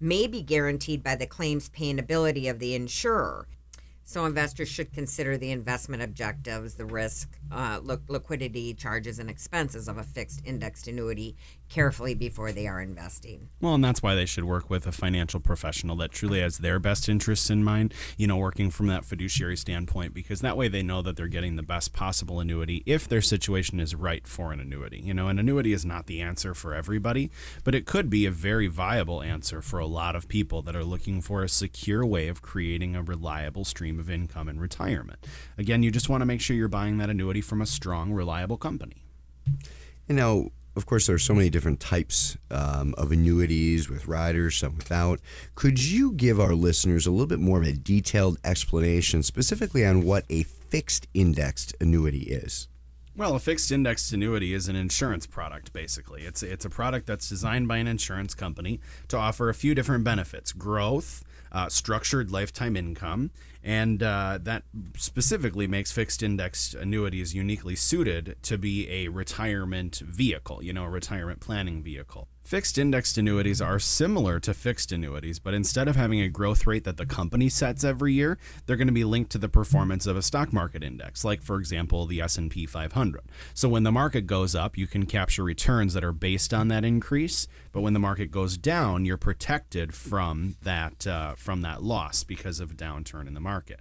may 0.00 0.26
be 0.26 0.40
guaranteed 0.40 1.02
by 1.02 1.14
the 1.14 1.26
claims 1.26 1.68
paying 1.68 1.98
ability 1.98 2.48
of 2.48 2.58
the 2.58 2.74
insurer. 2.74 3.46
So 4.10 4.24
investors 4.24 4.68
should 4.68 4.92
consider 4.92 5.38
the 5.38 5.52
investment 5.52 6.02
objectives, 6.02 6.74
the 6.74 6.84
risk, 6.84 7.28
uh, 7.52 7.78
liquidity, 7.80 8.74
charges, 8.74 9.20
and 9.20 9.30
expenses 9.30 9.86
of 9.86 9.98
a 9.98 10.02
fixed 10.02 10.42
indexed 10.44 10.88
annuity 10.88 11.36
carefully 11.70 12.14
before 12.14 12.52
they 12.52 12.66
are 12.66 12.80
investing. 12.80 13.48
Well, 13.60 13.74
and 13.74 13.84
that's 13.84 14.02
why 14.02 14.14
they 14.14 14.26
should 14.26 14.44
work 14.44 14.68
with 14.68 14.86
a 14.86 14.92
financial 14.92 15.40
professional 15.40 15.96
that 15.96 16.10
truly 16.10 16.40
has 16.40 16.58
their 16.58 16.78
best 16.78 17.08
interests 17.08 17.48
in 17.48 17.64
mind, 17.64 17.94
you 18.18 18.26
know, 18.26 18.36
working 18.36 18.70
from 18.70 18.88
that 18.88 19.04
fiduciary 19.04 19.56
standpoint, 19.56 20.12
because 20.12 20.40
that 20.40 20.56
way 20.56 20.68
they 20.68 20.82
know 20.82 21.00
that 21.00 21.16
they're 21.16 21.28
getting 21.28 21.56
the 21.56 21.62
best 21.62 21.92
possible 21.92 22.40
annuity 22.40 22.82
if 22.84 23.08
their 23.08 23.22
situation 23.22 23.80
is 23.80 23.94
right 23.94 24.26
for 24.26 24.52
an 24.52 24.60
annuity. 24.60 25.00
You 25.00 25.14
know, 25.14 25.28
an 25.28 25.38
annuity 25.38 25.72
is 25.72 25.86
not 25.86 26.06
the 26.06 26.20
answer 26.20 26.54
for 26.54 26.74
everybody, 26.74 27.30
but 27.64 27.74
it 27.74 27.86
could 27.86 28.10
be 28.10 28.26
a 28.26 28.30
very 28.30 28.66
viable 28.66 29.22
answer 29.22 29.62
for 29.62 29.78
a 29.78 29.86
lot 29.86 30.16
of 30.16 30.28
people 30.28 30.62
that 30.62 30.76
are 30.76 30.84
looking 30.84 31.22
for 31.22 31.42
a 31.42 31.48
secure 31.48 32.04
way 32.04 32.28
of 32.28 32.42
creating 32.42 32.96
a 32.96 33.02
reliable 33.02 33.64
stream 33.64 34.00
of 34.00 34.10
income 34.10 34.48
in 34.48 34.58
retirement. 34.58 35.24
Again, 35.56 35.82
you 35.82 35.90
just 35.90 36.08
want 36.08 36.22
to 36.22 36.26
make 36.26 36.40
sure 36.40 36.56
you're 36.56 36.68
buying 36.68 36.98
that 36.98 37.10
annuity 37.10 37.40
from 37.40 37.62
a 37.62 37.66
strong, 37.66 38.12
reliable 38.12 38.56
company. 38.56 39.04
You 40.08 40.16
know, 40.16 40.50
of 40.76 40.86
course, 40.86 41.06
there 41.06 41.16
are 41.16 41.18
so 41.18 41.34
many 41.34 41.50
different 41.50 41.80
types 41.80 42.36
um, 42.50 42.94
of 42.96 43.12
annuities 43.12 43.88
with 43.88 44.06
riders, 44.06 44.56
some 44.56 44.76
without. 44.76 45.20
Could 45.54 45.82
you 45.82 46.12
give 46.12 46.38
our 46.38 46.54
listeners 46.54 47.06
a 47.06 47.10
little 47.10 47.26
bit 47.26 47.40
more 47.40 47.60
of 47.60 47.66
a 47.66 47.72
detailed 47.72 48.38
explanation, 48.44 49.22
specifically 49.22 49.84
on 49.84 50.04
what 50.04 50.24
a 50.30 50.44
fixed 50.44 51.08
indexed 51.12 51.74
annuity 51.80 52.20
is? 52.20 52.68
Well, 53.16 53.34
a 53.34 53.40
fixed 53.40 53.72
indexed 53.72 54.12
annuity 54.12 54.54
is 54.54 54.68
an 54.68 54.76
insurance 54.76 55.26
product, 55.26 55.72
basically. 55.72 56.22
It's, 56.22 56.42
it's 56.42 56.64
a 56.64 56.70
product 56.70 57.06
that's 57.06 57.28
designed 57.28 57.66
by 57.66 57.78
an 57.78 57.88
insurance 57.88 58.34
company 58.34 58.80
to 59.08 59.16
offer 59.16 59.48
a 59.48 59.54
few 59.54 59.74
different 59.74 60.04
benefits 60.04 60.52
growth, 60.52 61.24
uh, 61.52 61.68
structured 61.68 62.30
lifetime 62.30 62.76
income, 62.76 63.30
and 63.62 64.02
uh, 64.02 64.38
that 64.42 64.62
specifically 64.96 65.66
makes 65.66 65.92
fixed 65.92 66.22
index 66.22 66.74
annuities 66.74 67.34
uniquely 67.34 67.76
suited 67.76 68.36
to 68.42 68.56
be 68.56 68.88
a 68.88 69.08
retirement 69.08 70.02
vehicle, 70.04 70.62
you 70.62 70.72
know, 70.72 70.84
a 70.84 70.90
retirement 70.90 71.40
planning 71.40 71.82
vehicle. 71.82 72.28
Fixed 72.50 72.78
indexed 72.78 73.16
annuities 73.16 73.62
are 73.62 73.78
similar 73.78 74.40
to 74.40 74.52
fixed 74.52 74.90
annuities, 74.90 75.38
but 75.38 75.54
instead 75.54 75.86
of 75.86 75.94
having 75.94 76.20
a 76.20 76.28
growth 76.28 76.66
rate 76.66 76.82
that 76.82 76.96
the 76.96 77.06
company 77.06 77.48
sets 77.48 77.84
every 77.84 78.12
year, 78.12 78.38
they're 78.66 78.74
going 78.74 78.88
to 78.88 78.92
be 78.92 79.04
linked 79.04 79.30
to 79.30 79.38
the 79.38 79.48
performance 79.48 80.04
of 80.04 80.16
a 80.16 80.20
stock 80.20 80.52
market 80.52 80.82
index, 80.82 81.24
like 81.24 81.44
for 81.44 81.60
example, 81.60 82.06
the 82.06 82.20
S&P 82.20 82.66
500. 82.66 83.20
So 83.54 83.68
when 83.68 83.84
the 83.84 83.92
market 83.92 84.26
goes 84.26 84.56
up, 84.56 84.76
you 84.76 84.88
can 84.88 85.06
capture 85.06 85.44
returns 85.44 85.94
that 85.94 86.02
are 86.02 86.10
based 86.10 86.52
on 86.52 86.66
that 86.66 86.84
increase, 86.84 87.46
but 87.70 87.82
when 87.82 87.92
the 87.92 88.00
market 88.00 88.32
goes 88.32 88.56
down, 88.56 89.04
you're 89.04 89.16
protected 89.16 89.94
from 89.94 90.56
that 90.60 91.06
uh, 91.06 91.36
from 91.36 91.62
that 91.62 91.84
loss 91.84 92.24
because 92.24 92.58
of 92.58 92.72
a 92.72 92.74
downturn 92.74 93.28
in 93.28 93.34
the 93.34 93.38
market. 93.38 93.78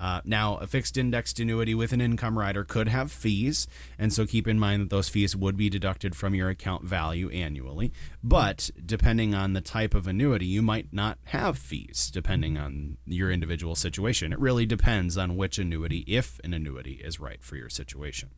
Uh, 0.00 0.22
now, 0.24 0.56
a 0.56 0.66
fixed 0.66 0.96
indexed 0.96 1.38
annuity 1.38 1.74
with 1.74 1.92
an 1.92 2.00
income 2.00 2.38
rider 2.38 2.64
could 2.64 2.88
have 2.88 3.12
fees, 3.12 3.68
and 3.98 4.12
so 4.12 4.24
keep 4.24 4.48
in 4.48 4.58
mind 4.58 4.80
that 4.80 4.90
those 4.90 5.10
fees 5.10 5.36
would 5.36 5.56
be 5.56 5.68
deducted 5.68 6.16
from 6.16 6.34
your 6.34 6.48
account 6.48 6.84
value 6.84 7.28
annually. 7.30 7.92
But 8.24 8.70
depending 8.84 9.34
on 9.34 9.52
the 9.52 9.60
type 9.60 9.94
of 9.94 10.06
annuity, 10.06 10.46
you 10.46 10.62
might 10.62 10.92
not 10.92 11.18
have 11.24 11.58
fees 11.58 12.10
depending 12.10 12.56
on 12.56 12.96
your 13.04 13.30
individual 13.30 13.74
situation. 13.74 14.32
It 14.32 14.40
really 14.40 14.64
depends 14.64 15.18
on 15.18 15.36
which 15.36 15.58
annuity, 15.58 16.04
if 16.06 16.40
an 16.42 16.54
annuity 16.54 17.00
is 17.04 17.20
right 17.20 17.42
for 17.42 17.56
your 17.56 17.68
situation. 17.68 18.30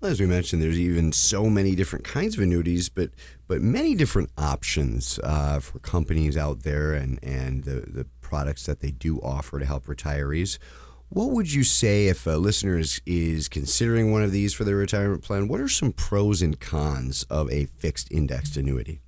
Well, 0.00 0.10
as 0.10 0.20
we 0.20 0.26
mentioned, 0.26 0.62
there's 0.62 0.78
even 0.78 1.12
so 1.12 1.46
many 1.46 1.74
different 1.74 2.04
kinds 2.04 2.36
of 2.36 2.42
annuities, 2.42 2.88
but 2.88 3.10
but 3.46 3.60
many 3.60 3.94
different 3.94 4.30
options 4.38 5.18
uh, 5.22 5.60
for 5.60 5.78
companies 5.80 6.36
out 6.36 6.62
there 6.62 6.94
and 6.94 7.18
and 7.22 7.64
the 7.64 7.80
the 7.86 8.06
products 8.20 8.66
that 8.66 8.80
they 8.80 8.90
do 8.90 9.20
offer 9.20 9.58
to 9.58 9.66
help 9.66 9.86
retirees. 9.86 10.58
What 11.08 11.30
would 11.30 11.52
you 11.52 11.64
say 11.64 12.06
if 12.06 12.24
a 12.24 12.38
listener 12.38 12.78
is, 12.78 13.00
is 13.04 13.48
considering 13.48 14.12
one 14.12 14.22
of 14.22 14.30
these 14.30 14.54
for 14.54 14.62
their 14.62 14.76
retirement 14.76 15.24
plan? 15.24 15.48
What 15.48 15.60
are 15.60 15.68
some 15.68 15.92
pros 15.92 16.40
and 16.40 16.60
cons 16.60 17.24
of 17.28 17.50
a 17.50 17.64
fixed 17.64 18.12
indexed 18.12 18.56
annuity? 18.56 19.00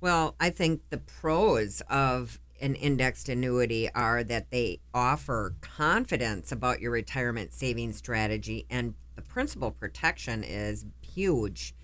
Well, 0.00 0.36
I 0.38 0.50
think 0.50 0.82
the 0.90 0.98
pros 0.98 1.82
of 1.90 2.38
an 2.60 2.76
indexed 2.76 3.28
annuity 3.28 3.90
are 3.92 4.22
that 4.24 4.50
they 4.50 4.78
offer 4.94 5.54
confidence 5.60 6.52
about 6.52 6.80
your 6.80 6.92
retirement 6.92 7.52
savings 7.52 7.96
strategy 7.96 8.66
and 8.70 8.94
principal 9.28 9.70
protection 9.70 10.42
is 10.42 10.86
huge. 11.00 11.74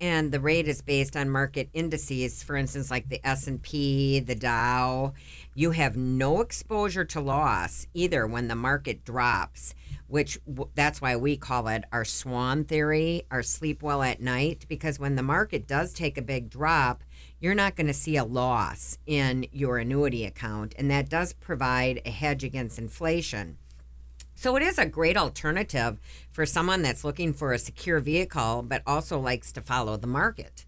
And 0.00 0.32
the 0.32 0.40
rate 0.40 0.66
is 0.66 0.80
based 0.80 1.14
on 1.14 1.28
market 1.28 1.68
indices. 1.74 2.42
For 2.42 2.56
instance 2.56 2.90
like 2.90 3.08
the 3.08 3.24
s&p 3.26 4.20
the 4.20 4.34
dow 4.34 5.12
you 5.54 5.72
have 5.72 5.96
no 5.96 6.40
exposure 6.40 7.04
to 7.04 7.20
loss 7.20 7.86
either 7.92 8.26
when 8.26 8.48
the 8.48 8.54
market 8.54 9.04
drops 9.04 9.74
which 10.06 10.38
that's 10.74 11.00
why 11.00 11.16
we 11.16 11.36
call 11.36 11.68
it 11.68 11.84
our 11.92 12.04
swan 12.04 12.64
theory 12.64 13.22
our 13.30 13.42
sleep 13.42 13.82
well 13.82 14.02
at 14.02 14.20
night 14.20 14.64
because 14.68 14.98
when 14.98 15.16
the 15.16 15.22
market 15.22 15.66
does 15.66 15.92
take 15.92 16.16
a 16.16 16.22
big 16.22 16.48
drop 16.48 17.02
you're 17.40 17.54
not 17.54 17.76
going 17.76 17.86
to 17.86 17.92
see 17.92 18.16
a 18.16 18.24
loss 18.24 18.98
in 19.06 19.46
your 19.52 19.78
annuity 19.78 20.24
account 20.24 20.74
and 20.78 20.90
that 20.90 21.08
does 21.08 21.32
provide 21.34 22.00
a 22.04 22.10
hedge 22.10 22.42
against 22.44 22.78
inflation 22.78 23.58
so 24.40 24.56
it 24.56 24.62
is 24.62 24.78
a 24.78 24.86
great 24.86 25.18
alternative 25.18 26.00
for 26.32 26.46
someone 26.46 26.80
that's 26.80 27.04
looking 27.04 27.34
for 27.34 27.52
a 27.52 27.58
secure 27.58 28.00
vehicle 28.00 28.64
but 28.66 28.80
also 28.86 29.20
likes 29.20 29.52
to 29.52 29.60
follow 29.60 29.98
the 29.98 30.06
market. 30.06 30.64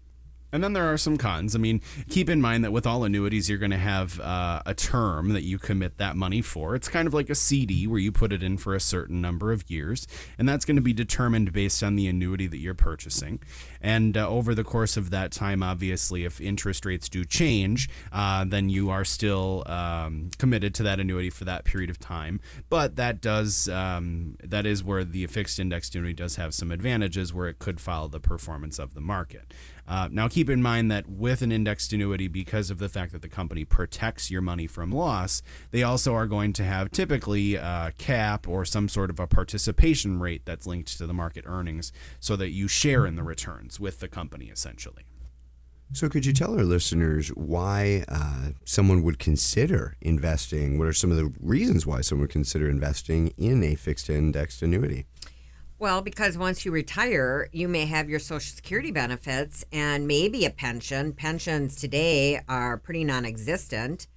And 0.53 0.63
then 0.63 0.73
there 0.73 0.85
are 0.93 0.97
some 0.99 1.17
cons. 1.17 1.55
I 1.55 1.57
mean, 1.57 1.81
keep 2.09 2.29
in 2.29 2.39
mind 2.39 2.63
that 2.63 2.71
with 2.71 2.85
all 2.85 3.03
annuities, 3.03 3.49
you're 3.49 3.57
going 3.57 3.71
to 3.71 3.77
have 3.77 4.19
uh, 4.19 4.61
a 4.67 4.75
term 4.75 5.29
that 5.29 5.41
you 5.41 5.57
commit 5.57 5.97
that 5.97 6.15
money 6.15 6.43
for. 6.43 6.75
It's 6.75 6.87
kind 6.87 7.07
of 7.07 7.13
like 7.13 7.31
a 7.31 7.35
CD 7.35 7.87
where 7.87 7.97
you 7.97 8.11
put 8.11 8.31
it 8.31 8.43
in 8.43 8.59
for 8.59 8.75
a 8.75 8.79
certain 8.79 9.19
number 9.19 9.51
of 9.51 9.67
years, 9.67 10.05
and 10.37 10.47
that's 10.47 10.63
going 10.63 10.75
to 10.75 10.81
be 10.81 10.93
determined 10.93 11.51
based 11.53 11.81
on 11.81 11.95
the 11.95 12.07
annuity 12.07 12.45
that 12.45 12.59
you're 12.59 12.75
purchasing. 12.75 13.41
And 13.81 14.15
uh, 14.15 14.29
over 14.29 14.53
the 14.53 14.63
course 14.63 14.95
of 14.95 15.09
that 15.09 15.31
time, 15.31 15.63
obviously, 15.63 16.23
if 16.23 16.39
interest 16.39 16.85
rates 16.85 17.09
do 17.09 17.25
change, 17.25 17.89
uh, 18.11 18.45
then 18.45 18.69
you 18.69 18.91
are 18.91 19.03
still 19.03 19.63
um, 19.65 20.29
committed 20.37 20.75
to 20.75 20.83
that 20.83 20.99
annuity 20.99 21.31
for 21.31 21.45
that 21.45 21.65
period 21.65 21.89
of 21.89 21.97
time. 21.97 22.39
But 22.69 22.95
that 22.97 23.21
does 23.21 23.67
um, 23.69 24.37
that 24.43 24.67
is 24.67 24.83
where 24.83 25.03
the 25.03 25.25
fixed 25.25 25.57
indexed 25.57 25.95
annuity 25.95 26.13
does 26.13 26.35
have 26.35 26.53
some 26.53 26.71
advantages, 26.71 27.33
where 27.33 27.47
it 27.47 27.57
could 27.57 27.81
follow 27.81 28.07
the 28.07 28.19
performance 28.19 28.77
of 28.77 28.93
the 28.93 29.01
market. 29.01 29.51
Uh, 29.87 30.07
now, 30.11 30.27
keep 30.27 30.49
in 30.49 30.61
mind 30.61 30.89
that 30.91 31.09
with 31.09 31.41
an 31.41 31.51
indexed 31.51 31.91
annuity, 31.91 32.27
because 32.27 32.69
of 32.69 32.79
the 32.79 32.87
fact 32.87 33.11
that 33.11 33.21
the 33.21 33.27
company 33.27 33.65
protects 33.65 34.31
your 34.31 34.41
money 34.41 34.65
from 34.65 34.91
loss, 34.91 35.41
they 35.71 35.83
also 35.83 36.13
are 36.13 36.27
going 36.27 36.53
to 36.53 36.63
have 36.63 36.89
typically 36.91 37.55
a 37.55 37.91
cap 37.97 38.47
or 38.47 38.63
some 38.63 38.87
sort 38.87 39.09
of 39.09 39.19
a 39.19 39.27
participation 39.27 40.19
rate 40.19 40.45
that's 40.45 40.65
linked 40.65 40.97
to 40.97 41.05
the 41.05 41.13
market 41.13 41.43
earnings 41.45 41.91
so 42.19 42.35
that 42.35 42.51
you 42.51 42.67
share 42.67 43.05
in 43.05 43.15
the 43.15 43.23
returns 43.23 43.79
with 43.79 43.99
the 43.99 44.07
company 44.07 44.45
essentially. 44.45 45.03
So, 45.91 46.09
could 46.09 46.25
you 46.25 46.33
tell 46.33 46.57
our 46.57 46.63
listeners 46.63 47.29
why 47.29 48.03
uh, 48.07 48.49
someone 48.65 49.03
would 49.03 49.19
consider 49.19 49.95
investing? 50.01 50.79
What 50.79 50.87
are 50.87 50.93
some 50.93 51.11
of 51.11 51.17
the 51.17 51.31
reasons 51.39 51.85
why 51.85 52.01
someone 52.01 52.23
would 52.23 52.31
consider 52.31 52.67
investing 52.67 53.31
in 53.37 53.63
a 53.63 53.75
fixed 53.75 54.09
indexed 54.09 54.63
annuity? 54.63 55.05
Well, 55.83 56.01
because 56.01 56.37
once 56.37 56.63
you 56.63 56.71
retire, 56.71 57.49
you 57.51 57.67
may 57.67 57.87
have 57.87 58.09
your 58.09 58.19
Social 58.19 58.55
Security 58.55 58.89
benefits 58.89 59.65
and 59.69 60.07
maybe 60.07 60.45
a 60.45 60.49
pension. 60.49 61.11
Pensions 61.11 61.75
today 61.75 62.39
are 62.47 62.77
pretty 62.77 63.03
non 63.03 63.25
existent 63.25 64.07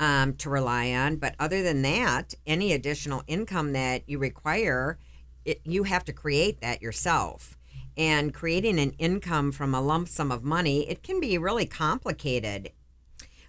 um, 0.00 0.34
to 0.38 0.50
rely 0.50 0.90
on. 0.90 1.18
But 1.18 1.36
other 1.38 1.62
than 1.62 1.82
that, 1.82 2.34
any 2.44 2.72
additional 2.72 3.22
income 3.28 3.72
that 3.72 4.02
you 4.08 4.18
require, 4.18 4.98
it, 5.44 5.60
you 5.62 5.84
have 5.84 6.04
to 6.06 6.12
create 6.12 6.60
that 6.60 6.82
yourself. 6.82 7.56
And 7.96 8.34
creating 8.34 8.80
an 8.80 8.90
income 8.98 9.52
from 9.52 9.76
a 9.76 9.80
lump 9.80 10.08
sum 10.08 10.32
of 10.32 10.42
money, 10.42 10.90
it 10.90 11.04
can 11.04 11.20
be 11.20 11.38
really 11.38 11.66
complicated. 11.66 12.72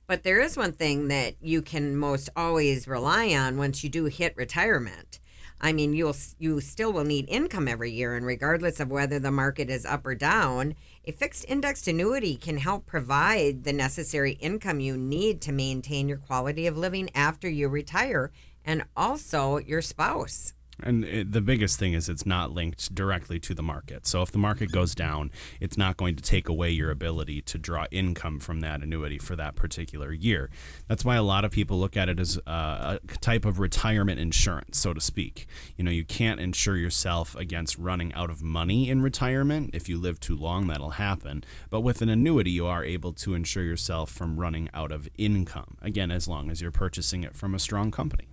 But 0.05 0.21
there 0.21 0.39
is 0.39 0.55
one 0.55 0.73
thing 0.73 1.07
that 1.07 1.37
you 1.41 1.63
can 1.63 1.97
most 1.97 2.29
always 2.35 2.87
rely 2.87 3.33
on 3.33 3.57
once 3.57 3.83
you 3.83 3.89
do 3.89 4.05
hit 4.05 4.37
retirement 4.37 5.19
I 5.63 5.71
mean, 5.71 5.93
you'll 5.93 6.17
you 6.39 6.59
still 6.59 6.91
will 6.91 7.05
need 7.05 7.25
income 7.29 7.69
every 7.69 7.89
year, 7.89 8.17
and 8.17 8.25
regardless 8.25 8.81
of 8.81 8.91
whether 8.91 9.17
the 9.17 9.31
market 9.31 9.69
is 9.69 9.85
up 9.85 10.05
or 10.05 10.13
down, 10.13 10.75
a 11.05 11.13
fixed 11.13 11.45
indexed 11.47 11.87
annuity 11.87 12.35
can 12.35 12.57
help 12.57 12.85
provide 12.85 13.63
the 13.63 13.71
necessary 13.71 14.33
income 14.33 14.81
you 14.81 14.97
need 14.97 15.39
to 15.39 15.53
maintain 15.53 16.09
your 16.09 16.17
quality 16.17 16.67
of 16.67 16.77
living 16.77 17.09
after 17.15 17.47
you 17.47 17.69
retire, 17.69 18.29
and 18.65 18.83
also 18.97 19.55
your 19.57 19.81
spouse. 19.81 20.52
And 20.81 21.05
it, 21.05 21.31
the 21.31 21.41
biggest 21.41 21.77
thing 21.77 21.93
is 21.93 22.09
it's 22.09 22.25
not 22.25 22.51
linked 22.51 22.93
directly 22.95 23.39
to 23.41 23.53
the 23.53 23.61
market. 23.61 24.07
So 24.07 24.21
if 24.21 24.31
the 24.31 24.37
market 24.39 24.71
goes 24.71 24.95
down, 24.95 25.31
it's 25.59 25.77
not 25.77 25.97
going 25.97 26.15
to 26.15 26.23
take 26.23 26.49
away 26.49 26.71
your 26.71 26.89
ability 26.89 27.41
to 27.43 27.57
draw 27.57 27.85
income 27.91 28.39
from 28.39 28.61
that 28.61 28.81
annuity 28.81 29.19
for 29.19 29.35
that 29.35 29.55
particular 29.55 30.11
year. 30.11 30.49
That's 30.87 31.05
why 31.05 31.15
a 31.15 31.23
lot 31.23 31.45
of 31.45 31.51
people 31.51 31.79
look 31.79 31.95
at 31.95 32.09
it 32.09 32.19
as 32.19 32.39
uh, 32.47 32.97
a 33.03 33.17
type 33.19 33.45
of 33.45 33.59
retirement 33.59 34.19
insurance, 34.19 34.79
so 34.79 34.93
to 34.93 35.01
speak. 35.01 35.47
You 35.77 35.83
know, 35.83 35.91
you 35.91 36.05
can't 36.05 36.39
insure 36.39 36.77
yourself 36.77 37.35
against 37.35 37.77
running 37.77 38.13
out 38.13 38.29
of 38.29 38.41
money 38.41 38.89
in 38.89 39.01
retirement. 39.01 39.71
If 39.73 39.87
you 39.87 39.99
live 39.99 40.19
too 40.19 40.35
long, 40.35 40.67
that'll 40.67 40.91
happen. 40.91 41.43
But 41.69 41.81
with 41.81 42.01
an 42.01 42.09
annuity, 42.09 42.51
you 42.51 42.65
are 42.65 42.83
able 42.83 43.13
to 43.13 43.35
insure 43.35 43.63
yourself 43.63 44.09
from 44.09 44.39
running 44.39 44.69
out 44.73 44.91
of 44.91 45.07
income. 45.17 45.77
Again, 45.81 46.09
as 46.09 46.27
long 46.27 46.49
as 46.49 46.61
you're 46.61 46.71
purchasing 46.71 47.23
it 47.23 47.35
from 47.35 47.53
a 47.53 47.59
strong 47.59 47.91
company. 47.91 48.32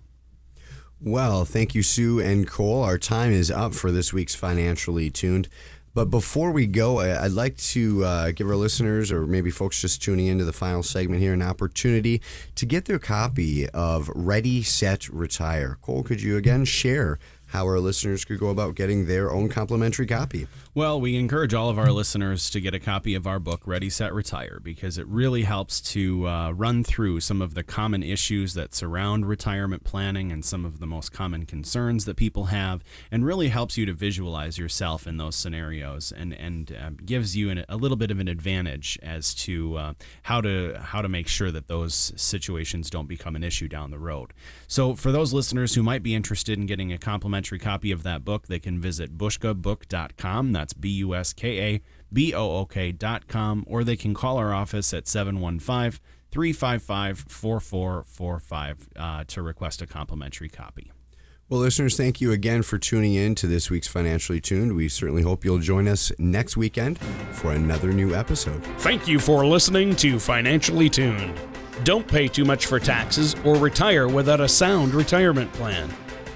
Well, 1.03 1.45
thank 1.45 1.73
you, 1.73 1.81
Sue 1.81 2.19
and 2.19 2.47
Cole. 2.47 2.83
Our 2.83 2.99
time 2.99 3.31
is 3.31 3.49
up 3.49 3.73
for 3.73 3.91
this 3.91 4.13
week's 4.13 4.35
Financially 4.35 5.09
Tuned. 5.09 5.47
But 5.95 6.11
before 6.11 6.51
we 6.51 6.67
go, 6.67 6.99
I'd 6.99 7.31
like 7.31 7.57
to 7.57 8.05
uh, 8.05 8.31
give 8.31 8.47
our 8.47 8.55
listeners, 8.55 9.11
or 9.11 9.25
maybe 9.25 9.49
folks 9.49 9.81
just 9.81 10.03
tuning 10.03 10.27
into 10.27 10.45
the 10.45 10.53
final 10.53 10.83
segment 10.83 11.19
here, 11.19 11.33
an 11.33 11.41
opportunity 11.41 12.21
to 12.53 12.67
get 12.67 12.85
their 12.85 12.99
copy 12.99 13.67
of 13.69 14.11
Ready, 14.13 14.61
Set, 14.61 15.09
Retire. 15.09 15.79
Cole, 15.81 16.03
could 16.03 16.21
you 16.21 16.37
again 16.37 16.65
share 16.65 17.17
how 17.51 17.65
our 17.65 17.79
listeners 17.79 18.23
could 18.23 18.39
go 18.39 18.49
about 18.49 18.75
getting 18.75 19.05
their 19.07 19.29
own 19.31 19.49
complimentary 19.49 20.07
copy. 20.07 20.47
Well, 20.73 21.01
we 21.01 21.17
encourage 21.17 21.53
all 21.53 21.69
of 21.69 21.77
our 21.77 21.91
listeners 21.91 22.49
to 22.51 22.61
get 22.61 22.73
a 22.73 22.79
copy 22.79 23.13
of 23.13 23.27
our 23.27 23.39
book, 23.39 23.67
Ready, 23.67 23.89
Set, 23.89 24.13
Retire, 24.13 24.57
because 24.63 24.97
it 24.97 25.05
really 25.05 25.43
helps 25.43 25.81
to 25.91 26.25
uh, 26.29 26.51
run 26.51 26.85
through 26.85 27.19
some 27.19 27.41
of 27.41 27.55
the 27.55 27.63
common 27.63 28.03
issues 28.03 28.53
that 28.53 28.73
surround 28.73 29.27
retirement 29.27 29.83
planning 29.83 30.31
and 30.31 30.45
some 30.45 30.63
of 30.63 30.79
the 30.79 30.87
most 30.87 31.11
common 31.11 31.45
concerns 31.45 32.05
that 32.05 32.15
people 32.15 32.45
have, 32.45 32.85
and 33.11 33.25
really 33.25 33.49
helps 33.49 33.77
you 33.77 33.85
to 33.85 33.91
visualize 33.91 34.57
yourself 34.57 35.05
in 35.05 35.17
those 35.17 35.35
scenarios 35.35 36.13
and, 36.15 36.31
and 36.31 36.71
uh, 36.71 36.91
gives 37.03 37.35
you 37.35 37.49
an, 37.49 37.65
a 37.67 37.75
little 37.75 37.97
bit 37.97 38.09
of 38.09 38.21
an 38.21 38.29
advantage 38.29 38.97
as 39.03 39.33
to 39.33 39.75
uh, 39.75 39.93
how 40.23 40.39
to 40.39 40.79
how 40.81 41.01
to 41.01 41.09
make 41.09 41.27
sure 41.27 41.51
that 41.51 41.67
those 41.67 42.13
situations 42.15 42.89
don't 42.89 43.09
become 43.09 43.35
an 43.35 43.43
issue 43.43 43.67
down 43.67 43.91
the 43.91 43.99
road. 43.99 44.31
So, 44.69 44.95
for 44.95 45.11
those 45.11 45.33
listeners 45.33 45.75
who 45.75 45.83
might 45.83 46.01
be 46.01 46.15
interested 46.15 46.57
in 46.57 46.65
getting 46.65 46.93
a 46.93 46.97
complimentary 46.97 47.59
copy 47.59 47.91
of 47.91 48.03
that 48.03 48.23
book, 48.23 48.47
they 48.47 48.59
can 48.59 48.79
visit 48.79 49.17
buskabook.com. 49.17 50.60
That's 50.61 50.73
B 50.73 50.89
U 50.89 51.15
S 51.15 51.33
K 51.33 51.59
A 51.59 51.81
B 52.13 52.35
O 52.35 52.57
O 52.57 52.65
K.com, 52.65 53.63
or 53.67 53.83
they 53.83 53.95
can 53.95 54.13
call 54.13 54.37
our 54.37 54.53
office 54.53 54.93
at 54.93 55.07
715 55.07 55.99
355 56.29 57.25
4445 57.27 58.89
uh, 58.95 59.23
to 59.25 59.41
request 59.41 59.81
a 59.81 59.87
complimentary 59.87 60.49
copy. 60.49 60.91
Well, 61.49 61.59
listeners, 61.59 61.97
thank 61.97 62.21
you 62.21 62.31
again 62.31 62.61
for 62.61 62.77
tuning 62.77 63.15
in 63.15 63.33
to 63.35 63.47
this 63.47 63.71
week's 63.71 63.87
Financially 63.87 64.39
Tuned. 64.39 64.75
We 64.75 64.87
certainly 64.87 65.23
hope 65.23 65.43
you'll 65.43 65.57
join 65.57 65.87
us 65.87 66.11
next 66.19 66.55
weekend 66.55 66.99
for 67.31 67.53
another 67.53 67.91
new 67.91 68.13
episode. 68.13 68.63
Thank 68.77 69.07
you 69.07 69.17
for 69.17 69.43
listening 69.43 69.95
to 69.95 70.19
Financially 70.19 70.91
Tuned. 70.91 71.33
Don't 71.83 72.07
pay 72.07 72.27
too 72.27 72.45
much 72.45 72.67
for 72.67 72.79
taxes 72.79 73.35
or 73.43 73.55
retire 73.55 74.07
without 74.07 74.39
a 74.39 74.47
sound 74.47 74.93
retirement 74.93 75.51
plan. 75.53 75.89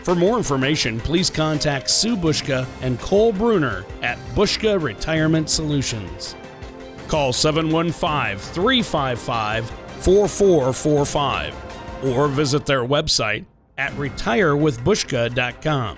For 0.05 0.13
more 0.13 0.37
information, 0.37 0.99
please 0.99 1.31
contact 1.31 1.89
Sue 1.89 2.15
Buska 2.15 2.67
and 2.83 2.99
Cole 2.99 3.33
Bruner 3.33 3.83
at 4.03 4.19
Buska 4.35 4.79
Retirement 4.79 5.49
Solutions. 5.49 6.35
Call 7.07 7.33
715 7.33 8.37
355 8.37 9.67
4445 9.67 12.05
or 12.05 12.27
visit 12.27 12.67
their 12.67 12.85
website 12.85 13.45
at 13.79 13.91
retirewithbuska.com. 13.93 15.97